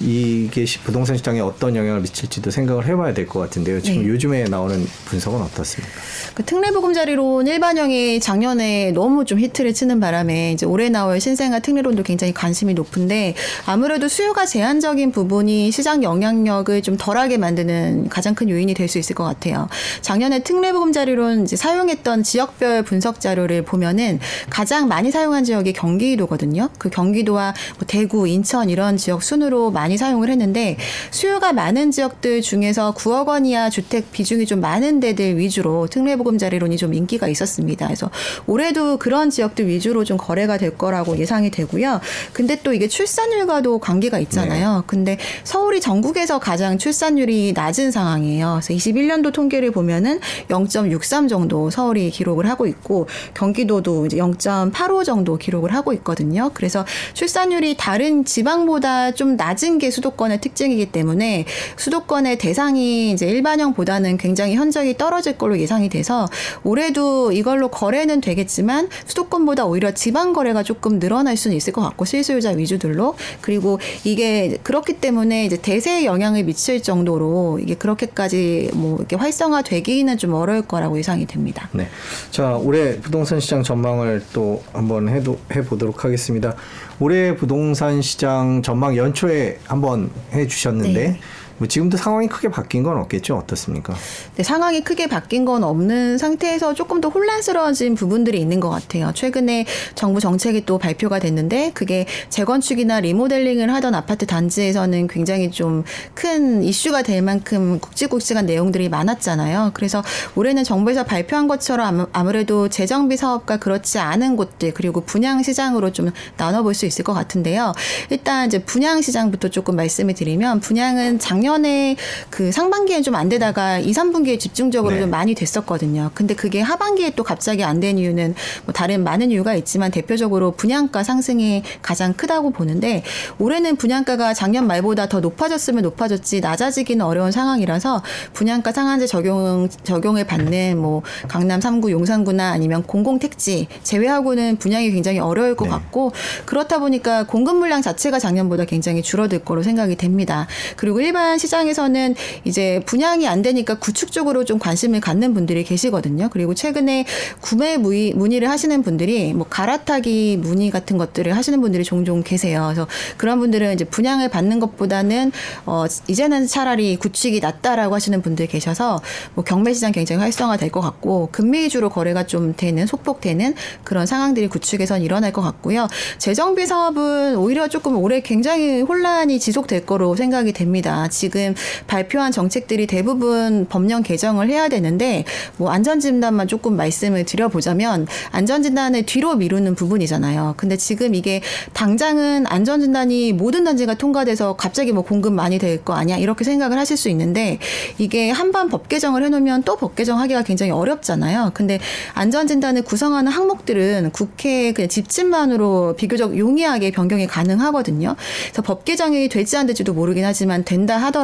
이게 0.00 0.64
시- 0.64 0.78
부동산 0.80 1.16
시장에 1.16 1.40
어떤 1.40 1.74
영향을 1.76 2.00
미칠지도 2.02 2.50
생각을 2.50 2.86
해봐야 2.86 3.14
될 3.14 3.26
것 3.28 3.40
같은데요. 3.40 3.80
지금 3.82 4.02
네. 4.02 4.08
요즘에 4.08 4.44
나오는 4.44 4.86
분석은 5.06 5.40
어떻습니까? 5.42 5.92
그 6.34 6.44
특례보금자리론 6.44 7.46
일반형이 7.46 8.20
작년에 8.20 8.92
너무 8.92 9.24
좀 9.24 9.38
히트를 9.40 9.74
치는 9.74 10.00
바람에 10.00 10.52
이제 10.52 10.66
올해 10.66 10.88
나올 10.88 11.20
신생아 11.20 11.60
특례론도 11.60 12.02
굉장히 12.04 12.32
관심이 12.32 12.74
높은데 12.74 13.34
아무래도 13.66 14.08
수요가 14.08 14.46
제한적인 14.46 15.10
부분이 15.12 15.70
시장 15.72 16.02
영향력을 16.02 16.80
좀 16.82 16.96
덜하게 16.96 17.38
만드는 17.38 18.08
가장 18.08 18.34
큰 18.34 18.48
요인이 18.50 18.74
될 18.74 18.88
수 18.88 18.98
있을 18.98 19.14
것 19.14 19.24
같아요. 19.24 19.68
작년에 20.00 20.42
특례보금자리론 20.42 21.42
이제 21.44 21.56
사용했던 21.56 22.22
지역별 22.22 22.84
분석 22.84 23.20
자료를 23.20 23.62
보면은 23.62 24.18
가장 24.48 24.88
많이 24.88 25.10
사용한 25.10 25.44
지역이 25.44 25.72
경기도거든요. 25.74 26.70
그 26.78 26.88
경기도와 26.88 27.52
뭐 27.78 27.86
대구, 27.86 28.26
인천 28.28 28.70
이런 28.70 28.96
지역 28.96 29.22
순으로 29.22 29.70
많이 29.70 29.87
사용을 29.96 30.28
했는데 30.28 30.76
수요가 31.10 31.52
많은 31.52 31.90
지역들 31.90 32.42
중에서 32.42 32.94
9억 32.94 33.28
원 33.28 33.46
이하 33.46 33.70
주택 33.70 34.12
비중이 34.12 34.46
좀 34.46 34.60
많은 34.60 35.00
데들 35.00 35.38
위주로 35.38 35.86
특례보금자리론이 35.86 36.76
좀 36.76 36.94
인기가 36.94 37.28
있었습니다. 37.28 37.86
그래서 37.86 38.10
올해도 38.46 38.98
그런 38.98 39.30
지역들 39.30 39.66
위주로 39.68 40.04
좀 40.04 40.16
거래가 40.16 40.58
될 40.58 40.76
거라고 40.76 41.16
예상이 41.18 41.50
되고요. 41.50 42.00
근데 42.32 42.60
또 42.62 42.72
이게 42.72 42.88
출산율과도 42.88 43.78
관계가 43.78 44.18
있잖아요. 44.20 44.84
근데 44.86 45.18
서울이 45.44 45.80
전국에서 45.80 46.38
가장 46.38 46.78
출산율이 46.78 47.52
낮은 47.54 47.90
상황이에요. 47.90 48.60
그래서 48.62 48.74
21년도 48.74 49.32
통계를 49.32 49.70
보면은 49.70 50.20
0.63 50.48 51.28
정도 51.28 51.70
서울이 51.70 52.10
기록을 52.10 52.48
하고 52.48 52.66
있고 52.66 53.06
경기도도 53.34 54.06
이제 54.06 54.16
0.85 54.16 55.04
정도 55.04 55.36
기록을 55.36 55.74
하고 55.74 55.92
있거든요. 55.94 56.50
그래서 56.54 56.84
출산율이 57.14 57.76
다른 57.76 58.24
지방보다 58.24 59.12
좀 59.12 59.36
낮은 59.36 59.77
게 59.78 59.90
수도권의 59.90 60.40
특징이기 60.40 60.86
때문에 60.86 61.44
수도권의 61.76 62.38
대상이 62.38 63.12
이제 63.12 63.26
일반형보다는 63.26 64.16
굉장히 64.16 64.54
현저히 64.54 64.96
떨어질 64.96 65.38
걸로 65.38 65.58
예상이 65.58 65.88
돼서 65.88 66.28
올해도 66.64 67.32
이걸로 67.32 67.68
거래는 67.68 68.20
되겠지만 68.20 68.88
수도권보다 69.06 69.66
오히려 69.66 69.92
지방 69.92 70.32
거래가 70.32 70.62
조금 70.62 70.98
늘어날 70.98 71.36
수는 71.36 71.56
있을 71.56 71.72
것 71.72 71.82
같고 71.82 72.04
실소유자 72.04 72.50
위주들로 72.50 73.14
그리고 73.40 73.78
이게 74.04 74.58
그렇기 74.62 74.94
때문에 74.94 75.44
이제 75.44 75.56
대세에 75.56 76.04
영향을 76.04 76.44
미칠 76.44 76.82
정도로 76.82 77.58
이게 77.60 77.74
그렇게까지 77.74 78.70
뭐 78.74 78.96
이렇게 78.98 79.16
활성화되기는 79.16 80.18
좀 80.18 80.34
어려울 80.34 80.62
거라고 80.62 80.98
예상이 80.98 81.26
됩니다. 81.26 81.68
네. 81.72 81.88
자, 82.30 82.56
올해 82.56 82.98
부동산 83.00 83.40
시장 83.40 83.62
전망을 83.62 84.24
또 84.32 84.62
한번 84.72 85.08
해도 85.08 85.38
해 85.52 85.62
보도록 85.62 86.04
하겠습니다. 86.04 86.54
올해 87.00 87.36
부동산 87.36 88.02
시장 88.02 88.60
전망 88.62 88.96
연초에 88.96 89.58
한번 89.68 90.10
해주셨는데, 90.32 90.92
네. 90.92 91.20
뭐 91.58 91.66
지금도 91.68 91.96
상황이 91.96 92.28
크게 92.28 92.48
바뀐 92.50 92.82
건 92.82 92.96
없겠죠? 92.98 93.36
어떻습니까? 93.36 93.94
네, 94.36 94.42
상황이 94.42 94.82
크게 94.82 95.08
바뀐 95.08 95.44
건 95.44 95.64
없는 95.64 96.16
상태에서 96.18 96.74
조금 96.74 97.00
더 97.00 97.08
혼란스러워진 97.08 97.94
부분들이 97.96 98.40
있는 98.40 98.60
것 98.60 98.70
같아요. 98.70 99.10
최근에 99.14 99.66
정부 99.94 100.20
정책이 100.20 100.64
또 100.66 100.78
발표가 100.78 101.18
됐는데 101.18 101.72
그게 101.74 102.06
재건축이나 102.30 103.00
리모델링을 103.00 103.72
하던 103.74 103.94
아파트 103.94 104.26
단지에서는 104.26 105.08
굉장히 105.08 105.50
좀 105.50 105.84
큰 106.14 106.62
이슈가 106.62 107.02
될 107.02 107.22
만큼 107.22 107.78
굵직굵직한 107.80 108.46
내용들이 108.46 108.88
많았잖아요. 108.88 109.70
그래서 109.74 110.02
올해는 110.34 110.64
정부에서 110.64 111.04
발표한 111.04 111.48
것처럼 111.48 111.86
아무- 111.86 112.06
아무래도 112.12 112.68
재정비 112.68 113.16
사업과 113.16 113.56
그렇지 113.58 113.98
않은 113.98 114.36
곳들 114.36 114.74
그리고 114.74 115.00
분양 115.00 115.42
시장으로 115.42 115.92
좀 115.92 116.10
나눠볼 116.36 116.74
수 116.74 116.86
있을 116.86 117.04
것 117.04 117.14
같은데요. 117.14 117.72
일단 118.10 118.46
이제 118.46 118.58
분양 118.64 119.00
시장부터 119.02 119.48
조금 119.48 119.76
말씀을 119.76 120.14
드리면 120.14 120.60
분양은 120.60 121.18
작년 121.18 121.47
에 121.56 121.96
그 122.30 122.52
상반기에 122.52 123.02
좀안 123.02 123.28
되다가 123.28 123.78
2, 123.78 123.90
3분기에 123.92 124.38
집중적으로 124.38 124.94
네. 124.94 125.00
좀 125.00 125.10
많이 125.10 125.34
됐었거든요. 125.34 126.10
근데 126.14 126.34
그게 126.34 126.60
하반기에 126.60 127.12
또 127.16 127.24
갑자기 127.24 127.64
안 127.64 127.78
된 127.78 127.96
이유는 127.96 128.34
뭐 128.64 128.72
다른 128.72 129.04
많은 129.04 129.30
이유가 129.30 129.54
있지만 129.54 129.92
대표적으로 129.92 130.50
분양가 130.50 131.04
상승이 131.04 131.62
가장 131.80 132.12
크다고 132.12 132.50
보는데 132.50 133.04
올해는 133.38 133.76
분양가가 133.76 134.34
작년 134.34 134.66
말보다 134.66 135.08
더 135.08 135.20
높아졌으면 135.20 135.84
높아졌지 135.84 136.40
낮아지기는 136.40 137.04
어려운 137.06 137.30
상황이라서 137.30 138.02
분양가 138.32 138.72
상한제 138.72 139.06
적용 139.06 139.68
적용을 139.84 140.24
받는 140.24 140.76
뭐 140.76 141.02
강남 141.28 141.60
3구, 141.60 141.90
용산구나 141.90 142.50
아니면 142.50 142.82
공공택지 142.82 143.68
제외하고는 143.84 144.56
분양이 144.56 144.90
굉장히 144.90 145.20
어려울 145.20 145.54
것 145.54 145.66
네. 145.66 145.70
같고 145.70 146.10
그렇다 146.44 146.80
보니까 146.80 147.24
공급 147.24 147.56
물량 147.58 147.80
자체가 147.80 148.18
작년보다 148.18 148.64
굉장히 148.64 149.02
줄어들 149.02 149.38
거로 149.38 149.62
생각이 149.62 149.94
됩니다. 149.94 150.48
그리고 150.76 151.00
일반 151.00 151.37
시장에서는 151.38 152.14
이제 152.44 152.80
분양이 152.86 153.26
안 153.26 153.42
되니까 153.42 153.78
구축 153.78 154.12
쪽으로 154.12 154.44
좀 154.44 154.58
관심을 154.58 155.00
갖는 155.00 155.34
분들이 155.34 155.64
계시거든요. 155.64 156.28
그리고 156.30 156.54
최근에 156.54 157.04
구매 157.40 157.76
문의, 157.76 158.12
문의를 158.14 158.50
하시는 158.50 158.82
분들이 158.82 159.32
뭐 159.32 159.46
갈아타기 159.48 160.38
문의 160.40 160.70
같은 160.70 160.98
것들을 160.98 161.36
하시는 161.36 161.60
분들이 161.60 161.84
종종 161.84 162.22
계세요. 162.22 162.64
그래서 162.66 162.86
그런 163.16 163.38
분들은 163.38 163.74
이제 163.74 163.84
분양을 163.84 164.28
받는 164.30 164.60
것보다는 164.60 165.32
어 165.66 165.84
이제는 166.08 166.46
차라리 166.46 166.96
구축이 166.96 167.40
낫다라고 167.40 167.94
하시는 167.94 168.20
분들 168.22 168.46
계셔서 168.46 169.00
뭐 169.34 169.44
경매 169.44 169.72
시장 169.72 169.92
굉장히 169.92 170.22
활성화될 170.22 170.70
것 170.70 170.80
같고 170.80 171.28
금리 171.32 171.60
위주로 171.60 171.90
거래가 171.90 172.26
좀 172.26 172.54
되는 172.56 172.86
속복되는 172.86 173.54
그런 173.84 174.06
상황들이 174.06 174.48
구축에선 174.48 175.02
일어날 175.02 175.32
것 175.32 175.42
같고요. 175.42 175.88
재정비 176.18 176.66
사업은 176.66 177.36
오히려 177.36 177.68
조금 177.68 177.96
올해 177.96 178.20
굉장히 178.20 178.82
혼란이 178.82 179.38
지속될 179.38 179.86
거로 179.86 180.16
생각이 180.16 180.52
됩니다. 180.52 181.08
지금 181.08 181.27
지금 181.28 181.54
발표한 181.86 182.32
정책들이 182.32 182.86
대부분 182.86 183.66
법령 183.68 184.02
개정을 184.02 184.48
해야 184.48 184.70
되는데 184.70 185.24
뭐 185.58 185.70
안전진단만 185.70 186.48
조금 186.48 186.74
말씀을 186.74 187.24
드려보자면 187.26 188.06
안전진단을 188.30 189.04
뒤로 189.04 189.34
미루는 189.36 189.74
부분이잖아요. 189.74 190.54
근데 190.56 190.78
지금 190.78 191.14
이게 191.14 191.42
당장은 191.74 192.46
안전진단이 192.46 193.34
모든 193.34 193.62
단지가 193.64 193.92
통과돼서 193.94 194.56
갑자기 194.56 194.92
뭐 194.92 195.02
공급 195.04 195.34
많이 195.34 195.58
될 195.58 195.78
거 195.84 195.92
아니야 195.92 196.16
이렇게 196.16 196.44
생각을 196.44 196.78
하실 196.78 196.96
수 196.96 197.08
있는데 197.10 197.58
이게 197.98 198.30
한 198.30 198.50
번 198.52 198.70
법 198.70 198.88
개정을 198.88 199.22
해놓으면 199.24 199.64
또 199.64 199.76
법 199.76 199.94
개정하기가 199.96 200.42
굉장히 200.42 200.72
어렵잖아요. 200.72 201.50
근데 201.54 201.78
안전진단을 202.14 202.82
구성하는 202.82 203.30
항목들은 203.30 204.10
국회 204.12 204.72
그냥 204.72 204.88
집집만으로 204.88 205.94
비교적 205.96 206.36
용이하게 206.38 206.90
변경이 206.90 207.26
가능하거든요. 207.26 208.16
그래서 208.46 208.62
법 208.62 208.84
개정이 208.86 209.28
될지 209.28 209.56
안 209.58 209.66
될지도 209.66 209.92
모르긴 209.92 210.24
하지만 210.24 210.64
된다 210.64 210.96
하더라도 210.96 211.17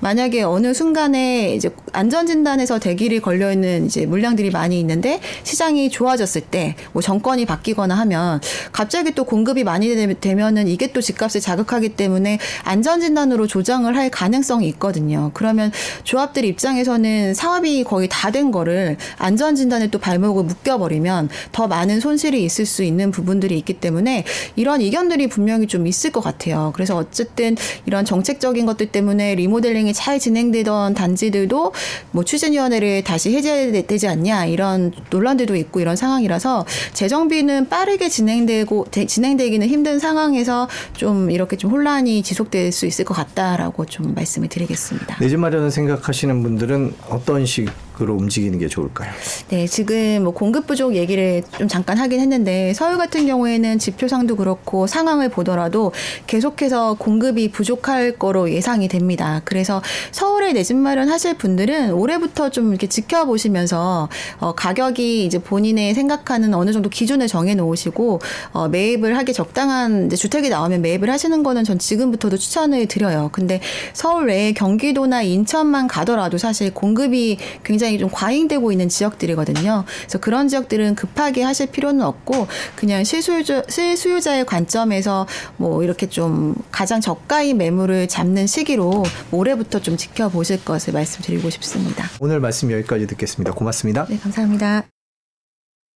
만약에 0.00 0.42
어느 0.42 0.74
순간에 0.74 1.54
이제 1.54 1.70
안전진단에서 1.92 2.78
대기를 2.78 3.20
걸려 3.20 3.52
있는 3.52 3.86
이제 3.86 4.06
물량들이 4.06 4.50
많이 4.50 4.78
있는데 4.80 5.20
시장이 5.44 5.90
좋아졌을 5.90 6.40
때 6.42 6.76
뭐 6.92 7.02
정권이 7.02 7.44
바뀌거나 7.46 7.94
하면 7.94 8.40
갑자기 8.72 9.12
또 9.12 9.24
공급이 9.24 9.64
많이 9.64 9.88
되- 9.94 10.14
되면은 10.14 10.68
이게 10.68 10.92
또 10.92 11.00
집값을 11.00 11.40
자극하기 11.40 11.90
때문에 11.90 12.38
안전진단으로 12.64 13.46
조정을 13.46 13.96
할 13.96 14.10
가능성이 14.10 14.68
있거든요. 14.68 15.30
그러면 15.34 15.72
조합들 16.04 16.44
입장에서는 16.44 17.34
사업이 17.34 17.84
거의 17.84 18.08
다 18.10 18.28
된 18.30 18.50
거를 18.50 18.98
안전진단에 19.16 19.86
또 19.88 19.98
발목을 19.98 20.44
묶여버리면 20.44 21.30
더 21.50 21.66
많은 21.66 21.98
손실이 22.00 22.44
있을 22.44 22.66
수 22.66 22.82
있는 22.82 23.10
부분들이 23.10 23.56
있기 23.58 23.74
때문에 23.80 24.24
이런 24.54 24.82
이견들이 24.82 25.28
분명히 25.28 25.66
좀 25.66 25.86
있을 25.86 26.10
것 26.12 26.20
같아요. 26.20 26.72
그래서 26.74 26.94
어쨌든 26.96 27.56
이런 27.86 28.04
정책적인 28.04 28.66
것들 28.66 28.87
때문에 28.88 29.34
리모델링이 29.36 29.92
잘 29.94 30.18
진행되던 30.18 30.94
단지들도 30.94 31.72
뭐 32.12 32.24
추진위원회를 32.24 33.04
다시 33.04 33.32
해제되지 33.34 34.08
않냐 34.08 34.46
이런 34.46 34.92
논란들도 35.10 35.56
있고 35.56 35.80
이런 35.80 35.96
상황이라서 35.96 36.64
재정비는 36.94 37.68
빠르게 37.68 38.08
진행되고 38.08 38.86
되- 38.90 39.06
진행되기는 39.06 39.66
힘든 39.68 39.98
상황에서 39.98 40.68
좀 40.94 41.30
이렇게 41.30 41.56
좀 41.56 41.70
혼란이 41.70 42.22
지속될 42.22 42.72
수 42.72 42.86
있을 42.86 43.04
것 43.04 43.14
같다라고 43.14 43.86
좀 43.86 44.14
말씀을 44.14 44.48
드리겠습니다. 44.48 45.16
내 45.20 45.28
집 45.28 45.38
마련을 45.38 45.70
생각하시는 45.70 46.42
분들은 46.42 46.94
어떤 47.10 47.44
식 47.46 47.68
으로 48.00 48.14
움직이는 48.14 48.58
게 48.60 48.68
좋을까요? 48.68 49.10
네, 49.48 49.66
지금 49.66 50.22
뭐 50.22 50.32
공급 50.32 50.68
부족 50.68 50.94
얘기를 50.94 51.42
좀 51.58 51.66
잠깐 51.66 51.98
하긴 51.98 52.20
했는데 52.20 52.72
서울 52.74 52.96
같은 52.96 53.26
경우에는 53.26 53.78
지표상도 53.80 54.36
그렇고 54.36 54.86
상황을 54.86 55.30
보더라도 55.30 55.90
계속해서 56.28 56.94
공급이 56.94 57.50
부족할 57.50 58.12
거로 58.18 58.50
예상이 58.52 58.86
됩니다. 58.86 59.40
그래서 59.44 59.82
서울에 60.12 60.52
내 60.52 60.62
집 60.62 60.76
마련하실 60.76 61.38
분들은 61.38 61.92
올해부터 61.92 62.50
좀 62.50 62.68
이렇게 62.70 62.86
지켜보시면서 62.88 64.08
어, 64.38 64.54
가격이 64.54 65.24
이제 65.24 65.38
본인의 65.38 65.94
생각하는 65.94 66.52
어느 66.54 66.72
정도 66.72 66.88
기준을 66.90 67.26
정해 67.26 67.54
놓으시고 67.54 68.20
어, 68.52 68.68
매입을 68.68 69.16
하기 69.16 69.32
적당한 69.32 70.10
주택이 70.10 70.50
나오면 70.50 70.82
매입을 70.82 71.10
하시는 71.10 71.42
거는 71.42 71.64
전 71.64 71.78
지금부터도 71.78 72.36
추천을 72.36 72.86
드려요. 72.86 73.30
근데 73.32 73.60
서울 73.92 74.26
외에 74.28 74.52
경기도나 74.52 75.22
인천만 75.22 75.86
가더라도 75.88 76.38
사실 76.38 76.72
공급이 76.74 77.38
굉장히 77.88 77.98
좀 77.98 78.10
과잉되고 78.10 78.70
있는 78.70 78.88
지역들이거든요. 78.88 79.84
그래서 80.02 80.18
그런 80.18 80.48
지역들은 80.48 80.94
급하게 80.94 81.42
하실 81.42 81.70
필요는 81.70 82.02
없고 82.02 82.46
그냥 82.76 83.04
실수요자, 83.04 83.64
실수요자의 83.68 84.44
관점에서 84.44 85.26
뭐 85.56 85.82
이렇게 85.82 86.08
좀 86.08 86.54
가장 86.70 87.00
저가의 87.00 87.54
매물을 87.54 88.08
잡는 88.08 88.46
시기로 88.46 89.04
올해부터 89.32 89.80
좀 89.80 89.96
지켜보실 89.96 90.64
것을 90.64 90.92
말씀드리고 90.92 91.48
싶습니다. 91.50 92.04
오늘 92.20 92.40
말씀 92.40 92.70
여기까지 92.70 93.06
듣겠습니다. 93.06 93.52
고맙습니다. 93.52 94.06
네, 94.08 94.18
감사합니다. 94.18 94.97